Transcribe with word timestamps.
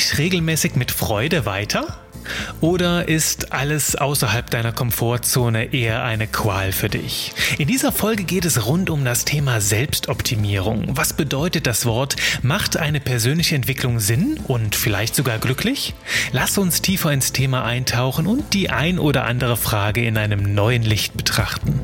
dich 0.00 0.16
regelmäßig 0.16 0.76
mit 0.76 0.90
Freude 0.90 1.44
weiter? 1.44 1.86
Oder 2.62 3.08
ist 3.08 3.52
alles 3.52 3.96
außerhalb 3.96 4.48
deiner 4.48 4.72
Komfortzone 4.72 5.74
eher 5.74 6.04
eine 6.04 6.26
Qual 6.26 6.72
für 6.72 6.88
dich? 6.88 7.32
In 7.58 7.68
dieser 7.68 7.92
Folge 7.92 8.24
geht 8.24 8.46
es 8.46 8.66
rund 8.66 8.88
um 8.88 9.04
das 9.04 9.26
Thema 9.26 9.60
Selbstoptimierung. 9.60 10.96
Was 10.96 11.12
bedeutet 11.12 11.66
das 11.66 11.84
Wort? 11.84 12.16
Macht 12.40 12.78
eine 12.78 13.00
persönliche 13.00 13.56
Entwicklung 13.56 14.00
Sinn 14.00 14.38
und 14.48 14.74
vielleicht 14.74 15.14
sogar 15.14 15.38
glücklich? 15.38 15.94
Lass 16.32 16.56
uns 16.56 16.80
tiefer 16.80 17.12
ins 17.12 17.32
Thema 17.32 17.64
eintauchen 17.64 18.26
und 18.26 18.54
die 18.54 18.70
ein 18.70 18.98
oder 18.98 19.24
andere 19.24 19.58
Frage 19.58 20.06
in 20.06 20.16
einem 20.16 20.54
neuen 20.54 20.82
Licht 20.82 21.14
betrachten. 21.14 21.80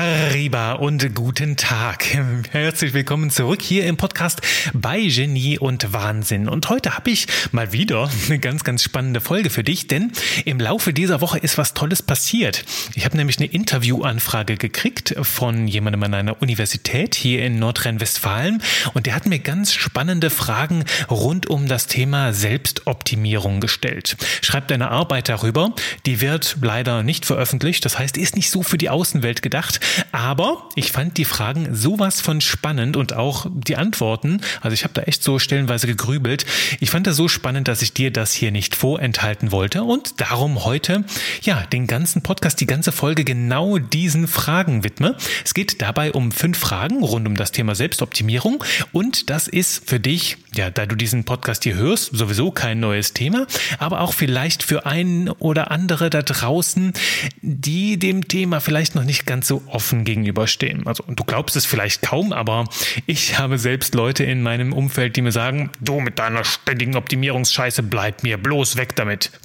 Arriba 0.00 0.72
und 0.72 1.14
guten 1.14 1.58
Tag. 1.58 2.06
Herzlich 2.52 2.94
willkommen 2.94 3.28
zurück 3.28 3.60
hier 3.60 3.84
im 3.84 3.98
Podcast 3.98 4.40
bei 4.72 4.98
Genie 5.02 5.58
und 5.58 5.92
Wahnsinn. 5.92 6.48
Und 6.48 6.70
heute 6.70 6.96
habe 6.96 7.10
ich 7.10 7.26
mal 7.52 7.74
wieder 7.74 8.08
eine 8.26 8.38
ganz, 8.38 8.64
ganz 8.64 8.82
spannende 8.82 9.20
Folge 9.20 9.50
für 9.50 9.62
dich, 9.62 9.88
denn 9.88 10.10
im 10.46 10.58
Laufe 10.58 10.94
dieser 10.94 11.20
Woche 11.20 11.38
ist 11.38 11.58
was 11.58 11.74
Tolles 11.74 12.00
passiert. 12.02 12.64
Ich 12.94 13.04
habe 13.04 13.18
nämlich 13.18 13.36
eine 13.40 13.48
Interviewanfrage 13.48 14.56
gekriegt 14.56 15.14
von 15.20 15.68
jemandem 15.68 16.02
an 16.04 16.14
einer 16.14 16.40
Universität 16.40 17.14
hier 17.14 17.44
in 17.44 17.58
Nordrhein-Westfalen 17.58 18.62
und 18.94 19.04
der 19.04 19.14
hat 19.14 19.26
mir 19.26 19.38
ganz 19.38 19.74
spannende 19.74 20.30
Fragen 20.30 20.86
rund 21.10 21.50
um 21.50 21.68
das 21.68 21.88
Thema 21.88 22.32
Selbstoptimierung 22.32 23.60
gestellt. 23.60 24.16
Schreibt 24.40 24.72
eine 24.72 24.90
Arbeit 24.90 25.28
darüber, 25.28 25.74
die 26.06 26.22
wird 26.22 26.56
leider 26.62 27.02
nicht 27.02 27.26
veröffentlicht, 27.26 27.84
das 27.84 27.98
heißt, 27.98 28.16
ist 28.16 28.34
nicht 28.34 28.50
so 28.50 28.62
für 28.62 28.78
die 28.78 28.88
Außenwelt 28.88 29.42
gedacht, 29.42 29.78
aber 30.12 30.68
ich 30.74 30.92
fand 30.92 31.18
die 31.18 31.24
Fragen 31.24 31.74
sowas 31.74 32.20
von 32.20 32.40
spannend 32.40 32.96
und 32.96 33.12
auch 33.12 33.46
die 33.52 33.76
Antworten. 33.76 34.40
Also 34.60 34.74
ich 34.74 34.84
habe 34.84 34.94
da 34.94 35.02
echt 35.02 35.22
so 35.22 35.38
stellenweise 35.38 35.86
gegrübelt. 35.86 36.46
Ich 36.80 36.90
fand 36.90 37.06
das 37.06 37.16
so 37.16 37.28
spannend, 37.28 37.68
dass 37.68 37.82
ich 37.82 37.92
dir 37.92 38.10
das 38.10 38.32
hier 38.32 38.50
nicht 38.50 38.74
vorenthalten 38.74 39.52
wollte 39.52 39.82
und 39.82 40.20
darum 40.20 40.64
heute 40.64 41.04
ja 41.42 41.64
den 41.72 41.86
ganzen 41.86 42.22
Podcast, 42.22 42.60
die 42.60 42.66
ganze 42.66 42.92
Folge 42.92 43.24
genau 43.24 43.78
diesen 43.78 44.28
Fragen 44.28 44.84
widme. 44.84 45.16
Es 45.44 45.54
geht 45.54 45.80
dabei 45.82 46.12
um 46.12 46.32
fünf 46.32 46.58
Fragen 46.58 47.02
rund 47.02 47.26
um 47.26 47.36
das 47.36 47.52
Thema 47.52 47.74
Selbstoptimierung 47.74 48.62
und 48.92 49.30
das 49.30 49.48
ist 49.48 49.88
für 49.88 50.00
dich, 50.00 50.36
ja, 50.54 50.70
da 50.70 50.86
du 50.86 50.96
diesen 50.96 51.24
Podcast 51.24 51.64
hier 51.64 51.76
hörst, 51.76 52.10
sowieso 52.12 52.50
kein 52.50 52.80
neues 52.80 53.12
Thema, 53.12 53.46
aber 53.78 54.00
auch 54.00 54.14
vielleicht 54.14 54.62
für 54.62 54.86
einen 54.86 55.28
oder 55.28 55.70
andere 55.70 56.10
da 56.10 56.22
draußen, 56.22 56.92
die 57.40 57.98
dem 57.98 58.26
Thema 58.26 58.60
vielleicht 58.60 58.94
noch 58.94 59.04
nicht 59.04 59.26
ganz 59.26 59.46
so 59.46 59.62
offen 59.66 60.04
gegenüberstehen. 60.04 60.86
Also 60.86 61.04
du 61.06 61.24
glaubst 61.24 61.56
es 61.56 61.66
vielleicht 61.66 62.02
kaum, 62.02 62.32
aber 62.32 62.64
ich 63.06 63.38
habe 63.38 63.58
selbst 63.58 63.94
Leute 63.94 64.24
in 64.24 64.42
meinem 64.42 64.72
Umfeld, 64.72 65.16
die 65.16 65.22
mir 65.22 65.32
sagen, 65.32 65.70
du 65.80 66.00
mit 66.00 66.18
deiner 66.18 66.44
ständigen 66.44 66.96
Optimierungsscheiße 66.96 67.82
bleib 67.82 68.22
mir 68.22 68.38
bloß 68.38 68.76
weg 68.76 68.96
damit. 68.96 69.30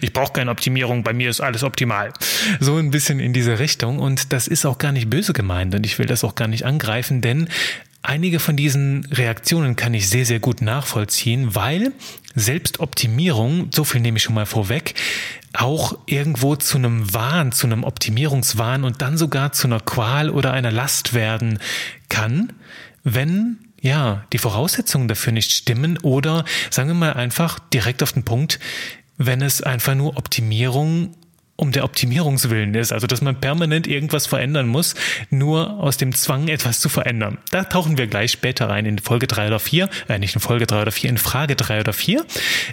Ich 0.00 0.12
brauche 0.12 0.32
keine 0.32 0.50
Optimierung, 0.50 1.02
bei 1.02 1.12
mir 1.12 1.30
ist 1.30 1.40
alles 1.40 1.64
optimal. 1.64 2.12
So 2.60 2.76
ein 2.76 2.90
bisschen 2.90 3.20
in 3.20 3.32
diese 3.32 3.58
Richtung 3.58 3.98
und 3.98 4.32
das 4.32 4.46
ist 4.46 4.64
auch 4.64 4.78
gar 4.78 4.92
nicht 4.92 5.10
böse 5.10 5.32
gemeint 5.32 5.74
und 5.74 5.84
ich 5.84 5.98
will 5.98 6.06
das 6.06 6.24
auch 6.24 6.34
gar 6.34 6.48
nicht 6.48 6.64
angreifen, 6.64 7.20
denn 7.20 7.48
Einige 8.02 8.38
von 8.38 8.56
diesen 8.56 9.04
Reaktionen 9.06 9.76
kann 9.76 9.92
ich 9.92 10.08
sehr, 10.08 10.24
sehr 10.24 10.40
gut 10.40 10.62
nachvollziehen, 10.62 11.54
weil 11.54 11.92
Selbstoptimierung, 12.34 13.70
so 13.74 13.84
viel 13.84 14.00
nehme 14.00 14.18
ich 14.18 14.22
schon 14.22 14.34
mal 14.34 14.46
vorweg, 14.46 14.94
auch 15.52 15.98
irgendwo 16.06 16.56
zu 16.56 16.78
einem 16.78 17.12
Wahn, 17.12 17.52
zu 17.52 17.66
einem 17.66 17.84
Optimierungswahn 17.84 18.84
und 18.84 19.02
dann 19.02 19.18
sogar 19.18 19.52
zu 19.52 19.66
einer 19.66 19.80
Qual 19.80 20.30
oder 20.30 20.52
einer 20.52 20.70
Last 20.70 21.14
werden 21.14 21.58
kann, 22.08 22.52
wenn 23.02 23.58
ja, 23.80 24.24
die 24.32 24.38
Voraussetzungen 24.38 25.08
dafür 25.08 25.32
nicht 25.32 25.52
stimmen 25.52 25.98
oder 25.98 26.44
sagen 26.70 26.88
wir 26.88 26.94
mal 26.94 27.12
einfach 27.12 27.58
direkt 27.58 28.02
auf 28.02 28.12
den 28.12 28.24
Punkt, 28.24 28.58
wenn 29.16 29.42
es 29.42 29.62
einfach 29.62 29.94
nur 29.94 30.16
Optimierung 30.16 31.14
um 31.60 31.72
der 31.72 31.84
Optimierungswillen 31.84 32.74
ist, 32.74 32.92
also 32.92 33.06
dass 33.08 33.20
man 33.20 33.40
permanent 33.40 33.88
irgendwas 33.88 34.26
verändern 34.26 34.68
muss, 34.68 34.94
nur 35.28 35.80
aus 35.80 35.96
dem 35.96 36.14
Zwang 36.14 36.46
etwas 36.46 36.78
zu 36.78 36.88
verändern. 36.88 37.38
Da 37.50 37.64
tauchen 37.64 37.98
wir 37.98 38.06
gleich 38.06 38.30
später 38.30 38.68
rein 38.68 38.86
in 38.86 38.98
Folge 38.98 39.26
drei 39.26 39.48
oder 39.48 39.58
vier, 39.58 39.90
äh, 40.08 40.18
nicht 40.18 40.36
in 40.36 40.40
Folge 40.40 40.66
drei 40.66 40.82
oder 40.82 40.92
vier, 40.92 41.10
in 41.10 41.18
Frage 41.18 41.56
drei 41.56 41.80
oder 41.80 41.92
vier. 41.92 42.24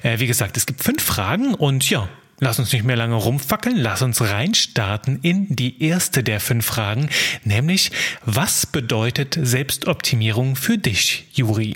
Äh, 0.03 0.19
wie 0.19 0.27
gesagt, 0.27 0.55
es 0.55 0.67
gibt 0.67 0.83
fünf 0.83 1.03
Fragen 1.03 1.55
und 1.55 1.89
ja, 1.89 2.07
Lass 2.41 2.59
uns 2.59 2.73
nicht 2.73 2.83
mehr 2.83 2.97
lange 2.97 3.15
rumfackeln, 3.15 3.77
lass 3.77 4.01
uns 4.01 4.19
reinstarten 4.19 5.19
in 5.21 5.55
die 5.55 5.81
erste 5.81 6.21
der 6.21 6.41
fünf 6.41 6.65
Fragen, 6.65 7.07
nämlich 7.45 7.91
was 8.25 8.65
bedeutet 8.65 9.39
Selbstoptimierung 9.41 10.57
für 10.57 10.77
dich, 10.77 11.27
Juri? 11.31 11.75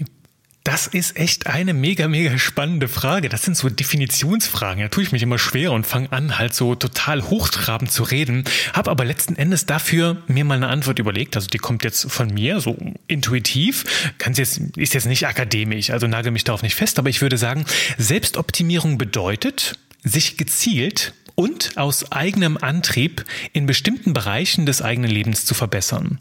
Das 0.72 0.86
ist 0.86 1.18
echt 1.18 1.48
eine 1.48 1.74
mega, 1.74 2.08
mega 2.08 2.38
spannende 2.38 2.88
Frage. 2.88 3.28
Das 3.28 3.42
sind 3.42 3.58
so 3.58 3.70
Definitionsfragen. 3.70 4.84
Da 4.84 4.90
tue 4.90 5.02
ich 5.02 5.12
mich 5.12 5.24
immer 5.24 5.40
schwer 5.40 5.72
und 5.72 5.88
fange 5.88 6.12
an, 6.12 6.38
halt 6.38 6.54
so 6.54 6.76
total 6.76 7.24
hochtrabend 7.24 7.92
zu 7.92 8.04
reden. 8.04 8.44
Habe 8.74 8.92
aber 8.92 9.04
letzten 9.04 9.36
Endes 9.36 9.66
dafür 9.66 10.22
mir 10.28 10.46
mal 10.46 10.54
eine 10.54 10.68
Antwort 10.68 11.00
überlegt. 11.00 11.36
Also 11.36 11.48
die 11.48 11.58
kommt 11.58 11.84
jetzt 11.84 12.12
von 12.12 12.32
mir, 12.32 12.60
so 12.60 12.78
intuitiv. 13.08 14.14
Kann's 14.20 14.38
jetzt, 14.38 14.60
ist 14.78 14.94
jetzt 14.94 15.08
nicht 15.08 15.26
akademisch, 15.26 15.90
also 15.90 16.06
nagel 16.06 16.32
mich 16.32 16.44
darauf 16.44 16.62
nicht 16.62 16.76
fest. 16.76 17.00
Aber 17.00 17.10
ich 17.10 17.24
würde 17.24 17.40
sagen, 17.40 17.66
Selbstoptimierung 17.98 19.00
bedeutet, 19.00 19.80
sich 20.04 20.38
gezielt 20.38 21.16
und 21.34 21.78
aus 21.78 22.12
eigenem 22.12 22.58
Antrieb 22.58 23.26
in 23.54 23.66
bestimmten 23.66 24.14
Bereichen 24.14 24.68
des 24.68 24.84
eigenen 24.84 25.10
Lebens 25.10 25.46
zu 25.46 25.56
verbessern. 25.56 26.20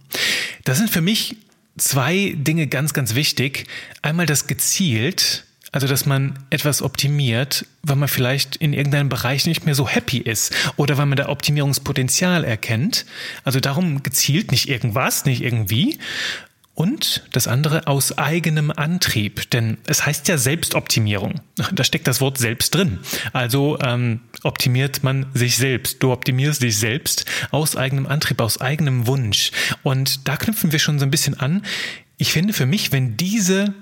Das 0.65 0.79
sind 0.79 0.89
für 0.89 1.03
mich 1.03 1.37
zwei 1.79 2.35
Dinge 2.37 2.67
ganz, 2.67 2.93
ganz 2.93 3.15
wichtig. 3.15 3.67
Einmal 4.03 4.27
das 4.27 4.47
gezielt, 4.47 5.45
also 5.73 5.87
dass 5.87 6.07
man 6.07 6.39
etwas 6.51 6.83
optimiert, 6.83 7.67
weil 7.83 7.97
man 7.97 8.09
vielleicht 8.09 8.57
in 8.57 8.73
irgendeinem 8.73 9.09
Bereich 9.09 9.47
nicht 9.47 9.65
mehr 9.65 9.75
so 9.75 9.89
happy 9.89 10.19
ist 10.19 10.53
oder 10.77 10.99
weil 10.99 11.07
man 11.07 11.17
da 11.17 11.29
Optimierungspotenzial 11.29 12.45
erkennt. 12.45 13.07
Also 13.45 13.61
darum 13.61 14.03
gezielt 14.03 14.51
nicht 14.51 14.69
irgendwas, 14.69 15.25
nicht 15.25 15.43
irgendwie, 15.43 15.99
und 16.79 17.25
das 17.33 17.49
andere 17.49 17.89
aus 17.89 18.19
eigenem 18.19 18.71
Antrieb, 18.71 19.51
denn 19.51 19.79
es 19.87 20.07
heißt 20.07 20.29
ja 20.29 20.39
Selbstoptimierung. 20.39 21.41
Da 21.73 21.83
steckt 21.83 22.07
das 22.07 22.21
Wort 22.21 22.39
selbst 22.39 22.73
drin. 22.73 23.01
Also 23.33 23.79
ähm, 23.81 24.21
optimiert 24.45 25.03
man 25.03 25.27
sich 25.35 25.57
selbst. 25.57 26.03
Du 26.03 26.13
optimierst 26.13 26.63
dich 26.63 26.77
selbst 26.77 27.25
aus 27.51 27.75
eigenem 27.75 28.07
Antrieb, 28.07 28.41
aus 28.41 28.61
eigenem 28.61 29.09
Wunsch. 29.09 29.51
Und 29.83 30.29
da 30.29 30.37
knüpfen 30.37 30.71
wir 30.71 30.79
schon 30.79 31.01
so 31.01 31.05
ein 31.05 31.11
bisschen 31.11 31.35
an. 31.35 31.65
Ich 32.17 32.33
finde 32.33 32.53
für 32.53 32.67
mich, 32.67 32.93
wenn 32.93 33.17
diese 33.17 33.75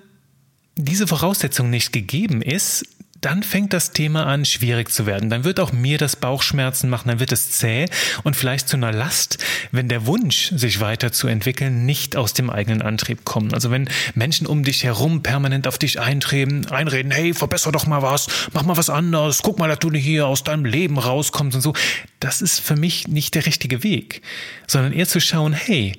diese 0.77 1.07
Voraussetzung 1.07 1.71
nicht 1.71 1.93
gegeben 1.93 2.43
ist, 2.43 2.87
dann 3.21 3.43
fängt 3.43 3.73
das 3.73 3.93
Thema 3.93 4.27
an, 4.27 4.45
schwierig 4.45 4.91
zu 4.91 5.07
werden. 5.07 5.31
Dann 5.31 5.45
wird 5.45 5.61
auch 5.61 5.73
mir 5.73 5.99
das 5.99 6.17
Bauchschmerzen 6.17 6.89
machen, 6.91 7.09
dann 7.09 7.21
wird 7.21 7.33
es 7.33 7.51
zäh 7.53 7.87
und 8.25 8.37
vielleicht 8.37 8.69
zu 8.69 8.77
einer 8.77 8.93
Last, 8.93 9.39
wenn 9.73 9.89
der 9.89 10.07
Wunsch, 10.07 10.53
sich 10.55 10.81
weiterzuentwickeln, 10.81 11.87
nicht 11.87 12.17
aus 12.17 12.33
dem 12.33 12.51
eigenen 12.51 12.83
Antrieb 12.83 13.25
kommt. 13.25 13.55
Also 13.55 13.71
wenn 13.71 13.89
Menschen 14.15 14.47
um 14.47 14.65
dich 14.65 14.85
herum 14.85 15.23
permanent 15.23 15.67
auf 15.67 15.79
dich 15.79 16.01
eintreten, 16.01 16.67
einreden, 16.67 17.11
hey, 17.11 17.35
verbessere 17.35 17.73
doch 17.73 17.87
mal 17.87 18.03
was, 18.03 18.29
mach 18.53 18.65
mal 18.65 18.77
was 18.77 18.91
anderes, 18.91 19.43
guck 19.43 19.59
mal, 19.59 19.69
dass 19.69 19.79
du 19.79 19.91
hier 19.93 20.27
aus 20.27 20.45
deinem 20.45 20.65
Leben 20.65 20.99
rauskommst 20.99 21.57
und 21.57 21.63
so. 21.63 21.75
Das 22.21 22.43
ist 22.43 22.61
für 22.61 22.77
mich 22.77 23.09
nicht 23.09 23.35
der 23.35 23.47
richtige 23.47 23.83
Weg, 23.83 24.23
sondern 24.67 24.93
eher 24.93 25.09
zu 25.09 25.21
schauen, 25.21 25.53
hey, 25.53 25.95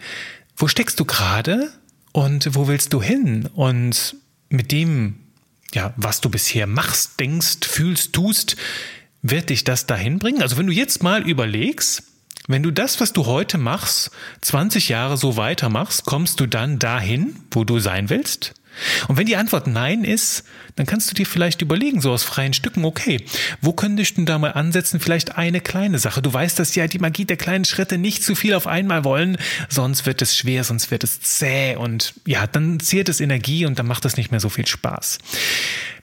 wo 0.56 0.68
steckst 0.68 1.00
du 1.00 1.06
gerade 1.06 1.72
und 2.12 2.56
wo 2.56 2.68
willst 2.68 2.94
du 2.94 3.02
hin? 3.02 3.48
Und 3.54 4.16
mit 4.50 4.72
dem 4.72 5.27
ja, 5.74 5.94
was 5.98 6.22
du 6.22 6.30
bisher 6.30 6.68
machst, 6.68 7.20
denkst, 7.20 7.60
fühlst, 7.68 8.14
tust, 8.14 8.56
wird 9.22 9.50
dich 9.50 9.64
das 9.64 9.86
dahin 9.86 10.20
bringen? 10.20 10.42
Also 10.42 10.58
wenn 10.58 10.68
du 10.68 10.74
jetzt 10.74 11.04
mal 11.04 11.28
überlegst, 11.28 12.04
wenn 12.48 12.64
du 12.64 12.72
das, 12.72 13.02
was 13.02 13.12
du 13.12 13.26
heute 13.26 13.58
machst, 13.58 14.12
20 14.42 14.90
Jahre 14.90 15.18
so 15.18 15.36
weitermachst, 15.36 16.06
kommst 16.06 16.40
du 16.40 16.46
dann 16.46 16.80
dahin, 16.80 17.36
wo 17.52 17.66
du 17.66 17.80
sein 17.80 18.10
willst? 18.10 18.54
Und 19.08 19.18
wenn 19.18 19.26
die 19.26 19.36
Antwort 19.36 19.68
Nein 19.68 20.04
ist, 20.04 20.44
dann 20.76 20.86
kannst 20.86 21.10
du 21.10 21.16
dir 21.16 21.26
vielleicht 21.26 21.62
überlegen, 21.62 22.02
so 22.02 22.12
aus 22.12 22.24
freien 22.24 22.54
Stücken, 22.54 22.86
okay, 22.86 23.24
wo 23.62 23.74
könntest 23.74 24.18
du 24.18 24.26
da 24.26 24.38
mal 24.38 24.52
ansetzen? 24.52 25.00
Vielleicht 25.00 25.38
eine 25.38 25.62
kleine 25.62 26.00
Sache. 26.00 26.22
Du 26.22 26.32
weißt, 26.32 26.60
dass 26.60 26.76
ja 26.76 26.88
die 26.88 27.00
Magie 27.00 27.26
der 27.26 27.38
kleinen 27.38 27.66
Schritte 27.66 27.98
nicht 27.98 28.24
zu 28.24 28.36
viel 28.36 28.54
auf 28.54 28.68
einmal 28.68 29.04
wollen, 29.04 29.38
sonst 29.70 30.06
wird 30.06 30.22
es 30.22 30.38
schwer, 30.38 30.64
sonst 30.64 30.92
wird 30.92 31.04
es 31.04 31.22
zäh 31.22 31.76
und 31.76 32.14
ja, 32.26 32.48
dann 32.48 32.80
zehrt 32.80 33.10
es 33.10 33.20
Energie 33.20 33.66
und 33.66 33.80
dann 33.80 33.88
macht 33.88 34.06
es 34.06 34.18
nicht 34.18 34.32
mehr 34.32 34.40
so 34.40 34.50
viel 34.50 34.68
Spaß. 34.68 35.20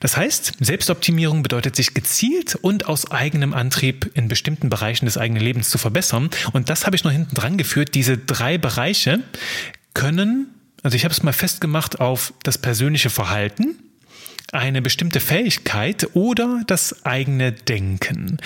Das 0.00 0.16
heißt, 0.16 0.54
Selbstoptimierung 0.60 1.42
bedeutet, 1.42 1.76
sich 1.76 1.94
gezielt 1.94 2.56
und 2.56 2.86
aus 2.86 3.10
eigenem 3.10 3.54
Antrieb 3.54 4.10
in 4.14 4.28
bestimmten 4.28 4.68
Bereichen 4.68 5.06
des 5.06 5.16
eigenen 5.16 5.42
Lebens 5.42 5.70
zu 5.70 5.78
verbessern. 5.78 6.30
Und 6.52 6.68
das 6.68 6.84
habe 6.84 6.96
ich 6.96 7.04
noch 7.04 7.10
hinten 7.10 7.34
dran 7.34 7.56
geführt. 7.56 7.94
Diese 7.94 8.18
drei 8.18 8.58
Bereiche 8.58 9.20
können 9.94 10.53
also 10.84 10.96
ich 10.96 11.04
habe 11.04 11.12
es 11.12 11.22
mal 11.22 11.32
festgemacht 11.32 11.98
auf 11.98 12.34
das 12.42 12.58
persönliche 12.58 13.10
Verhalten, 13.10 13.76
eine 14.52 14.82
bestimmte 14.82 15.18
Fähigkeit 15.18 16.08
oder 16.12 16.62
das 16.66 17.04
eigene 17.06 17.52
Denken. 17.52 18.38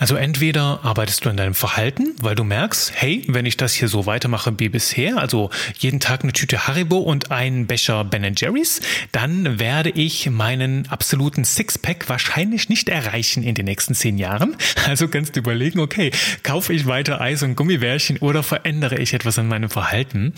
Also 0.00 0.14
entweder 0.14 0.80
arbeitest 0.84 1.24
du 1.24 1.30
an 1.30 1.36
deinem 1.36 1.54
Verhalten, 1.54 2.14
weil 2.20 2.36
du 2.36 2.44
merkst, 2.44 2.92
hey, 2.94 3.24
wenn 3.26 3.46
ich 3.46 3.56
das 3.56 3.74
hier 3.74 3.88
so 3.88 4.06
weitermache 4.06 4.54
wie 4.58 4.68
bisher, 4.68 5.16
also 5.16 5.50
jeden 5.76 5.98
Tag 5.98 6.22
eine 6.22 6.32
Tüte 6.32 6.68
Haribo 6.68 6.98
und 6.98 7.32
einen 7.32 7.66
Becher 7.66 8.04
Ben 8.04 8.34
Jerry's, 8.36 8.80
dann 9.10 9.58
werde 9.58 9.90
ich 9.90 10.30
meinen 10.30 10.88
absoluten 10.88 11.44
Sixpack 11.44 12.08
wahrscheinlich 12.08 12.68
nicht 12.68 12.88
erreichen 12.88 13.42
in 13.42 13.56
den 13.56 13.64
nächsten 13.64 13.94
zehn 13.94 14.18
Jahren. 14.18 14.56
Also 14.86 15.08
kannst 15.08 15.36
du 15.36 15.40
überlegen, 15.40 15.80
okay, 15.80 16.12
kaufe 16.42 16.72
ich 16.72 16.86
weiter 16.86 17.20
Eis 17.20 17.42
und 17.42 17.56
Gummibärchen 17.56 18.18
oder 18.18 18.42
verändere 18.42 18.96
ich 18.96 19.12
etwas 19.12 19.38
an 19.38 19.48
meinem 19.48 19.68
Verhalten? 19.68 20.32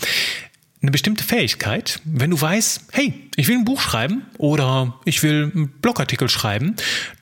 Eine 0.81 0.91
bestimmte 0.91 1.23
Fähigkeit, 1.23 1.99
wenn 2.05 2.31
du 2.31 2.41
weißt, 2.41 2.87
hey, 2.91 3.29
ich 3.35 3.47
will 3.47 3.57
ein 3.57 3.65
Buch 3.65 3.81
schreiben 3.81 4.23
oder 4.37 4.99
ich 5.05 5.21
will 5.21 5.51
einen 5.53 5.67
Blogartikel 5.69 6.27
schreiben, 6.27 6.75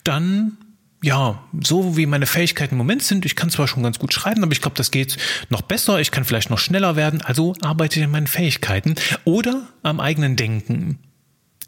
dann 0.04 0.58
ja, 1.02 1.42
so 1.62 1.96
wie 1.96 2.06
meine 2.06 2.26
Fähigkeiten 2.26 2.74
im 2.74 2.78
Moment 2.78 3.04
sind, 3.04 3.26
ich 3.26 3.38
kann 3.38 3.50
zwar 3.50 3.68
schon 3.68 3.84
ganz 3.84 4.00
gut 4.00 4.14
schreiben, 4.14 4.44
aber 4.44 4.52
ich 4.52 4.62
glaube, 4.62 4.76
das 4.76 4.92
geht 4.92 5.18
noch 5.50 5.62
besser, 5.62 6.00
ich 6.00 6.12
kann 6.12 6.26
vielleicht 6.26 6.50
noch 6.50 6.60
schneller 6.60 6.96
werden, 6.96 7.22
also 7.22 7.54
arbeite 7.62 8.00
ich 8.00 8.06
an 8.06 8.12
meinen 8.12 8.28
Fähigkeiten 8.28 8.96
oder 9.24 9.70
am 9.82 10.02
eigenen 10.02 10.36
Denken. 10.36 11.00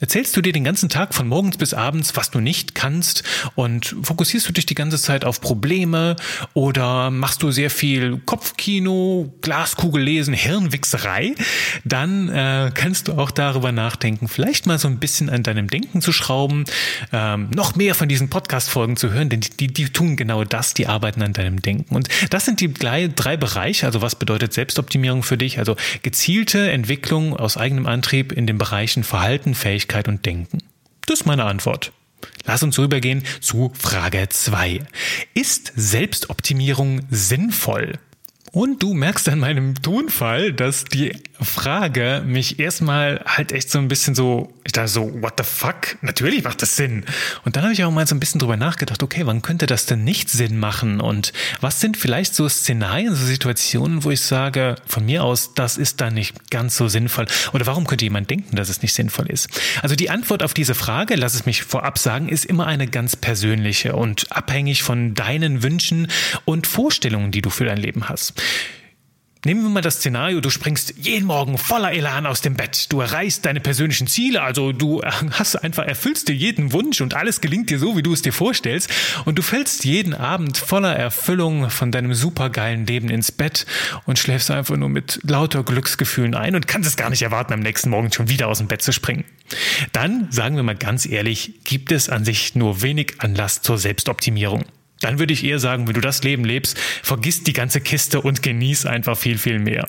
Erzählst 0.02 0.36
du 0.36 0.42
dir 0.42 0.52
den 0.52 0.64
ganzen 0.64 0.90
Tag 0.90 1.14
von 1.14 1.28
morgens 1.28 1.58
bis 1.58 1.76
abends, 1.76 2.16
was 2.16 2.32
du 2.32 2.40
nicht 2.40 2.74
kannst 2.74 3.24
und 3.54 3.96
fokussierst 4.02 4.50
du 4.50 4.52
dich 4.52 4.66
die 4.66 4.74
ganze 4.74 4.98
Zeit 4.98 5.26
auf 5.26 5.42
Probleme 5.42 6.16
oder 6.56 7.12
machst 7.12 7.44
du 7.44 7.52
sehr 7.52 7.70
viel 7.70 8.18
Kopfkino, 8.26 9.32
Glaskugel 9.42 10.02
lesen, 10.02 10.34
Hirnwichserei, 10.34 11.36
dann 11.86 12.30
äh, 12.30 12.72
kannst 12.74 13.10
du 13.10 13.14
auch 13.14 13.30
darüber 13.30 13.72
nachdenken, 13.72 14.28
vielleicht 14.28 14.66
mal 14.66 14.80
so 14.80 14.88
ein 14.88 14.98
bisschen 14.98 15.30
an 15.30 15.44
deinem 15.44 15.68
Denken 15.68 16.02
zu 16.02 16.12
schrauben, 16.12 16.66
ähm, 17.14 17.52
noch 17.52 17.76
mehr 17.76 17.94
von 17.94 18.10
diesen 18.10 18.32
Podcast-Folgen 18.32 18.98
zu 18.98 19.12
hören, 19.12 19.30
denn 19.30 19.42
die, 19.42 19.52
die, 19.52 19.68
die 19.68 19.90
tun 19.90 20.16
genau 20.16 20.44
das, 20.44 20.74
die 20.74 20.88
arbeiten 20.88 21.22
an 21.22 21.34
deinem 21.34 21.62
Denken. 21.62 21.94
Und 21.94 22.10
das 22.32 22.46
sind 22.46 22.60
die 22.60 22.74
drei 22.74 23.08
Bereiche, 23.08 23.86
also 23.86 24.02
was 24.02 24.16
bedeutet 24.16 24.52
Selbstoptimierung 24.52 25.22
für 25.22 25.38
dich? 25.38 25.60
Also 25.60 25.76
gezielte 26.02 26.72
Entwicklung 26.72 27.38
aus 27.38 27.56
eigenem 27.56 27.86
Antrieb 27.86 28.32
in 28.32 28.48
den 28.48 28.58
Bereichen 28.58 29.04
Verhalten, 29.04 29.54
Fähigkeit, 29.54 29.91
Persönlichkeit 29.92 30.08
und 30.08 30.26
Denken? 30.26 30.60
Das 31.06 31.22
ist 31.22 31.26
meine 31.26 31.46
Antwort. 31.46 31.92
Lass 32.46 32.64
uns 32.64 32.80
rübergehen 32.80 33.24
zu 33.42 33.72
Frage 33.78 34.28
2. 34.30 34.80
Ist 35.34 35.74
Selbstoptimierung 35.76 37.02
sinnvoll? 37.10 38.00
Und 38.54 38.84
du 38.84 38.94
merkst 38.94 39.30
an 39.30 39.40
meinem 39.40 39.82
Tonfall, 39.82 40.52
dass 40.52 40.84
die 40.84 41.14
Frage 41.42 42.22
mich 42.26 42.60
erstmal 42.60 43.24
halt 43.26 43.54
echt 43.54 43.72
so 43.72 43.80
ein 43.80 43.88
bisschen 43.88 44.14
so, 44.14 44.54
ich 44.66 44.74
dachte 44.74 44.90
so, 44.90 45.22
what 45.22 45.36
the 45.38 45.46
fuck? 45.46 45.98
Natürlich 46.02 46.44
macht 46.44 46.62
das 46.62 46.76
Sinn. 46.76 47.06
Und 47.46 47.56
dann 47.56 47.64
habe 47.64 47.72
ich 47.72 47.82
auch 47.86 47.92
mal 47.92 48.06
so 48.06 48.14
ein 48.14 48.20
bisschen 48.20 48.40
drüber 48.40 48.58
nachgedacht, 48.58 49.02
okay, 49.04 49.22
wann 49.26 49.42
könnte 49.42 49.68
das 49.68 49.86
denn 49.86 50.04
nicht 50.04 50.30
Sinn 50.30 50.60
machen? 50.60 51.00
Und 51.00 51.32
was 51.62 51.80
sind 51.80 51.96
vielleicht 51.96 52.36
so 52.36 52.50
Szenarien, 52.50 53.16
so 53.16 53.26
Situationen, 53.26 54.04
wo 54.04 54.12
ich 54.12 54.20
sage, 54.20 54.76
von 54.86 55.06
mir 55.06 55.24
aus, 55.24 55.54
das 55.56 55.78
ist 55.78 56.02
da 56.02 56.12
nicht 56.12 56.52
ganz 56.52 56.76
so 56.76 56.90
sinnvoll? 56.90 57.28
Oder 57.54 57.66
warum 57.68 57.88
könnte 57.88 58.04
jemand 58.04 58.30
denken, 58.30 58.58
dass 58.58 58.68
es 58.68 58.82
nicht 58.82 58.94
sinnvoll 58.94 59.28
ist? 59.28 59.48
Also 59.82 59.96
die 59.96 60.10
Antwort 60.10 60.44
auf 60.44 60.54
diese 60.54 60.76
Frage, 60.76 61.16
lass 61.16 61.36
es 61.36 61.46
mich 61.46 61.64
vorab 61.64 61.98
sagen, 61.98 62.28
ist 62.28 62.44
immer 62.44 62.68
eine 62.68 62.88
ganz 62.88 63.16
persönliche 63.16 63.96
und 63.96 64.30
abhängig 64.30 64.84
von 64.84 65.14
deinen 65.14 65.64
Wünschen 65.64 66.10
und 66.44 66.68
Vorstellungen, 66.68 67.32
die 67.32 67.42
du 67.42 67.50
für 67.50 67.64
dein 67.64 67.78
Leben 67.78 68.10
hast. 68.10 68.41
Nehmen 69.44 69.64
wir 69.64 69.70
mal 69.70 69.82
das 69.82 69.96
Szenario, 69.96 70.40
du 70.40 70.52
springst 70.52 70.94
jeden 70.98 71.26
Morgen 71.26 71.58
voller 71.58 71.94
Elan 71.94 72.28
aus 72.28 72.42
dem 72.42 72.54
Bett. 72.54 72.92
Du 72.92 73.02
erreichst 73.02 73.44
deine 73.44 73.60
persönlichen 73.60 74.06
Ziele, 74.06 74.44
also 74.44 74.72
du 74.72 75.02
hast 75.32 75.56
einfach, 75.56 75.84
erfüllst 75.84 76.28
dir 76.28 76.36
jeden 76.36 76.74
Wunsch 76.74 77.02
und 77.02 77.16
alles 77.16 77.42
gelingt 77.42 77.72
dir 77.72 77.80
so, 77.80 77.98
wie 77.98 78.04
du 78.04 78.14
es 78.14 78.22
dir 78.22 78.34
vorstellst. 78.34 78.92
Und 79.26 79.40
du 79.40 79.42
fällst 79.42 79.84
jeden 79.84 80.14
Abend 80.14 80.60
voller 80.60 80.96
Erfüllung 80.96 81.72
von 81.72 81.92
deinem 81.92 82.14
supergeilen 82.14 82.86
Leben 82.86 83.10
ins 83.10 83.32
Bett 83.32 83.66
und 84.06 84.20
schläfst 84.20 84.52
einfach 84.52 84.78
nur 84.78 84.90
mit 84.90 85.20
lauter 85.24 85.64
Glücksgefühlen 85.64 86.36
ein 86.36 86.54
und 86.54 86.68
kannst 86.68 86.88
es 86.88 86.96
gar 86.96 87.10
nicht 87.10 87.24
erwarten, 87.24 87.54
am 87.54 87.62
nächsten 87.62 87.90
Morgen 87.90 88.12
schon 88.12 88.30
wieder 88.30 88.48
aus 88.48 88.60
dem 88.60 88.68
Bett 88.68 88.84
zu 88.84 88.94
springen. 88.94 89.26
Dann, 89.92 90.28
sagen 90.30 90.56
wir 90.56 90.62
mal 90.62 90.76
ganz 90.76 91.08
ehrlich, 91.08 91.64
gibt 91.64 91.92
es 91.92 92.10
an 92.10 92.26
sich 92.26 92.54
nur 92.54 92.84
wenig 92.84 93.16
Anlass 93.18 93.64
zur 93.64 93.80
Selbstoptimierung. 93.80 94.66
Dann 95.02 95.20
würde 95.20 95.34
ich 95.34 95.44
eher 95.44 95.60
sagen, 95.60 95.88
wenn 95.88 95.94
du 95.94 96.02
das 96.02 96.24
Leben 96.24 96.46
lebst, 96.46 96.78
vergiss 97.04 97.44
die 97.44 97.54
ganze 97.54 97.82
Kiste 97.82 98.22
und 98.22 98.42
genieß 98.42 98.86
einfach 98.86 99.18
viel, 99.18 99.38
viel 99.38 99.60
mehr. 99.60 99.88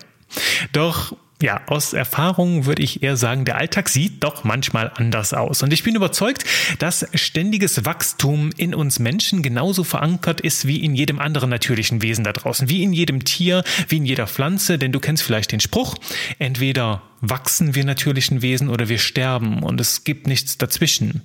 Doch 0.73 1.14
ja, 1.43 1.61
aus 1.67 1.93
Erfahrung 1.93 2.67
würde 2.67 2.82
ich 2.82 3.03
eher 3.03 3.17
sagen, 3.17 3.44
der 3.44 3.56
Alltag 3.56 3.88
sieht 3.88 4.23
doch 4.23 4.44
manchmal 4.44 4.93
anders 4.94 5.35
aus. 5.35 5.62
Und 5.62 5.73
ich 5.73 5.82
bin 5.82 5.97
überzeugt, 5.97 6.44
dass 6.79 7.05
ständiges 7.14 7.85
Wachstum 7.85 8.50
in 8.56 8.75
uns 8.75 9.00
Menschen 9.00 9.43
genauso 9.43 9.82
verankert 9.82 10.41
ist 10.41 10.69
wie 10.69 10.85
in 10.85 10.94
jedem 10.94 11.19
anderen 11.19 11.50
natürlichen 11.50 12.00
Wesen 12.00 12.23
da 12.23 12.32
draußen, 12.32 12.69
wie 12.69 12.85
in 12.85 12.93
jedem 12.93 13.25
Tier, 13.25 13.64
wie 13.88 13.97
in 13.97 14.06
jeder 14.06 14.29
Pflanze. 14.29 14.79
Denn 14.79 14.93
du 14.93 15.00
kennst 15.00 15.25
vielleicht 15.25 15.50
den 15.50 15.61
Spruch, 15.61 15.97
entweder 16.38 17.03
wachsen 17.20 17.75
wir 17.75 17.85
natürlichen 17.85 18.41
Wesen 18.41 18.69
oder 18.69 18.88
wir 18.88 18.99
sterben 18.99 19.64
und 19.64 19.81
es 19.81 20.05
gibt 20.05 20.29
nichts 20.29 20.59
dazwischen. 20.59 21.23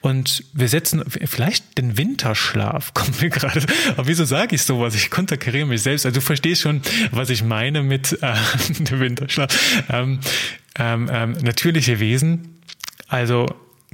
Und 0.00 0.44
wir 0.52 0.68
setzen 0.68 1.04
vielleicht 1.08 1.78
den 1.78 1.96
Winterschlaf, 1.96 2.94
kommt 2.94 3.20
mir 3.20 3.30
gerade. 3.30 3.64
Aber 3.96 4.06
wieso 4.06 4.24
sage 4.24 4.54
ich 4.54 4.62
sowas? 4.62 4.94
Ich 4.94 5.10
konterkariere 5.10 5.66
mich 5.66 5.82
selbst. 5.82 6.06
Also 6.06 6.20
du 6.20 6.24
verstehst 6.24 6.62
schon, 6.62 6.82
was 7.10 7.30
ich 7.30 7.42
meine 7.42 7.82
mit 7.82 8.18
äh, 8.22 8.34
dem 8.80 9.00
Winterschlaf. 9.00 9.84
Ähm, 9.90 10.20
ähm, 10.76 11.10
ähm, 11.12 11.32
natürliche 11.42 12.00
Wesen. 12.00 12.60
Also 13.08 13.46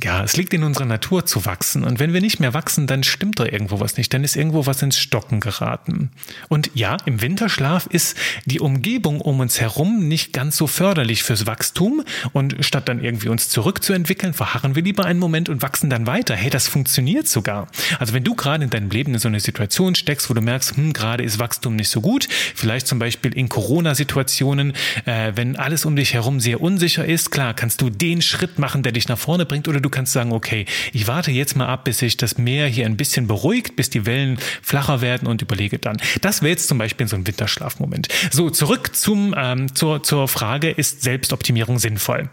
ja, 0.02 0.22
es 0.22 0.36
liegt 0.36 0.52
in 0.54 0.62
unserer 0.62 0.86
Natur 0.86 1.26
zu 1.26 1.44
wachsen. 1.46 1.84
Und 1.84 1.98
wenn 1.98 2.12
wir 2.12 2.20
nicht 2.20 2.40
mehr 2.40 2.54
wachsen, 2.54 2.86
dann 2.86 3.02
stimmt 3.02 3.38
da 3.40 3.44
irgendwo 3.44 3.80
was 3.80 3.96
nicht. 3.96 4.12
Dann 4.14 4.24
ist 4.24 4.36
irgendwo 4.36 4.66
was 4.66 4.82
ins 4.82 4.98
Stocken 4.98 5.40
geraten. 5.40 6.10
Und 6.48 6.70
ja, 6.74 6.96
im 7.04 7.20
Winterschlaf 7.20 7.86
ist 7.86 8.16
die 8.44 8.60
Umgebung 8.60 9.20
um 9.20 9.40
uns 9.40 9.60
herum 9.60 10.08
nicht 10.08 10.32
ganz 10.32 10.56
so 10.56 10.66
förderlich 10.66 11.22
fürs 11.22 11.46
Wachstum. 11.46 12.02
Und 12.32 12.56
statt 12.60 12.88
dann 12.88 13.02
irgendwie 13.02 13.28
uns 13.28 13.48
zurückzuentwickeln, 13.48 14.32
verharren 14.32 14.74
wir 14.74 14.82
lieber 14.82 15.04
einen 15.04 15.18
Moment 15.18 15.48
und 15.48 15.62
wachsen 15.62 15.90
dann 15.90 16.06
weiter. 16.06 16.34
Hey, 16.34 16.50
das 16.50 16.68
funktioniert 16.68 17.28
sogar. 17.28 17.68
Also 17.98 18.14
wenn 18.14 18.24
du 18.24 18.34
gerade 18.34 18.64
in 18.64 18.70
deinem 18.70 18.90
Leben 18.90 19.14
in 19.14 19.20
so 19.20 19.28
eine 19.28 19.40
Situation 19.40 19.94
steckst, 19.94 20.30
wo 20.30 20.34
du 20.34 20.40
merkst, 20.40 20.76
hm, 20.76 20.92
gerade 20.92 21.24
ist 21.24 21.38
Wachstum 21.38 21.76
nicht 21.76 21.88
so 21.88 22.00
gut, 22.00 22.28
vielleicht 22.54 22.86
zum 22.86 22.98
Beispiel 22.98 23.34
in 23.34 23.48
Corona-Situationen, 23.48 24.72
äh, 25.04 25.32
wenn 25.34 25.56
alles 25.56 25.84
um 25.84 25.96
dich 25.96 26.14
herum 26.14 26.40
sehr 26.40 26.60
unsicher 26.60 27.04
ist, 27.04 27.30
klar, 27.30 27.54
kannst 27.54 27.80
du 27.80 27.90
den 27.90 28.22
Schritt 28.22 28.58
machen, 28.58 28.82
der 28.82 28.92
dich 28.92 29.08
nach 29.08 29.18
vorne 29.18 29.46
bringt, 29.46 29.68
oder 29.68 29.80
du 29.80 29.89
du 29.90 29.96
kannst 29.96 30.12
sagen, 30.12 30.32
okay, 30.32 30.66
ich 30.92 31.08
warte 31.08 31.32
jetzt 31.32 31.56
mal 31.56 31.66
ab, 31.66 31.84
bis 31.84 31.98
sich 31.98 32.16
das 32.16 32.38
Meer 32.38 32.68
hier 32.68 32.86
ein 32.86 32.96
bisschen 32.96 33.26
beruhigt, 33.26 33.74
bis 33.74 33.90
die 33.90 34.06
Wellen 34.06 34.38
flacher 34.62 35.00
werden 35.00 35.26
und 35.26 35.42
überlege 35.42 35.78
dann. 35.78 35.98
Das 36.20 36.42
wäre 36.42 36.50
jetzt 36.50 36.68
zum 36.68 36.78
Beispiel 36.78 37.08
so 37.08 37.16
ein 37.16 37.26
Winterschlafmoment. 37.26 38.08
So, 38.30 38.50
zurück 38.50 38.94
zum, 38.94 39.34
ähm, 39.36 39.74
zur, 39.74 40.02
zur 40.02 40.28
Frage, 40.28 40.70
ist 40.70 41.02
Selbstoptimierung 41.02 41.78
sinnvoll? 41.78 42.30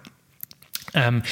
Ähm, 0.93 1.23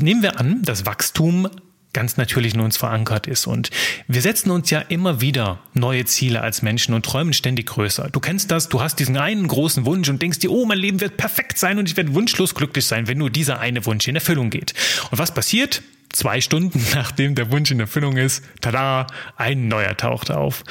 nehmen 0.00 0.22
wir 0.22 0.40
an, 0.40 0.62
das 0.62 0.86
Wachstum 0.86 1.48
ganz 1.94 2.18
natürlich 2.18 2.54
in 2.54 2.60
uns 2.60 2.76
verankert 2.76 3.26
ist. 3.26 3.46
Und 3.46 3.70
wir 4.06 4.20
setzen 4.20 4.50
uns 4.50 4.68
ja 4.70 4.80
immer 4.80 5.20
wieder 5.22 5.60
neue 5.72 6.04
Ziele 6.04 6.42
als 6.42 6.60
Menschen 6.60 6.92
und 6.92 7.06
träumen 7.06 7.32
ständig 7.32 7.66
größer. 7.66 8.10
Du 8.10 8.20
kennst 8.20 8.50
das, 8.50 8.68
du 8.68 8.82
hast 8.82 8.96
diesen 8.96 9.16
einen 9.16 9.48
großen 9.48 9.86
Wunsch 9.86 10.08
und 10.10 10.20
denkst 10.20 10.40
dir, 10.40 10.50
oh, 10.50 10.66
mein 10.66 10.78
Leben 10.78 11.00
wird 11.00 11.16
perfekt 11.16 11.56
sein 11.58 11.78
und 11.78 11.88
ich 11.88 11.96
werde 11.96 12.14
wunschlos 12.14 12.54
glücklich 12.54 12.84
sein, 12.84 13.08
wenn 13.08 13.18
nur 13.18 13.30
dieser 13.30 13.60
eine 13.60 13.86
Wunsch 13.86 14.06
in 14.08 14.16
Erfüllung 14.16 14.50
geht. 14.50 14.74
Und 15.10 15.18
was 15.18 15.32
passiert? 15.32 15.82
Zwei 16.12 16.40
Stunden 16.40 16.80
nachdem 16.94 17.34
der 17.34 17.50
Wunsch 17.50 17.70
in 17.70 17.80
Erfüllung 17.80 18.16
ist, 18.16 18.44
tada, 18.60 19.06
ein 19.36 19.66
neuer 19.68 19.96
taucht 19.96 20.30
auf. 20.30 20.62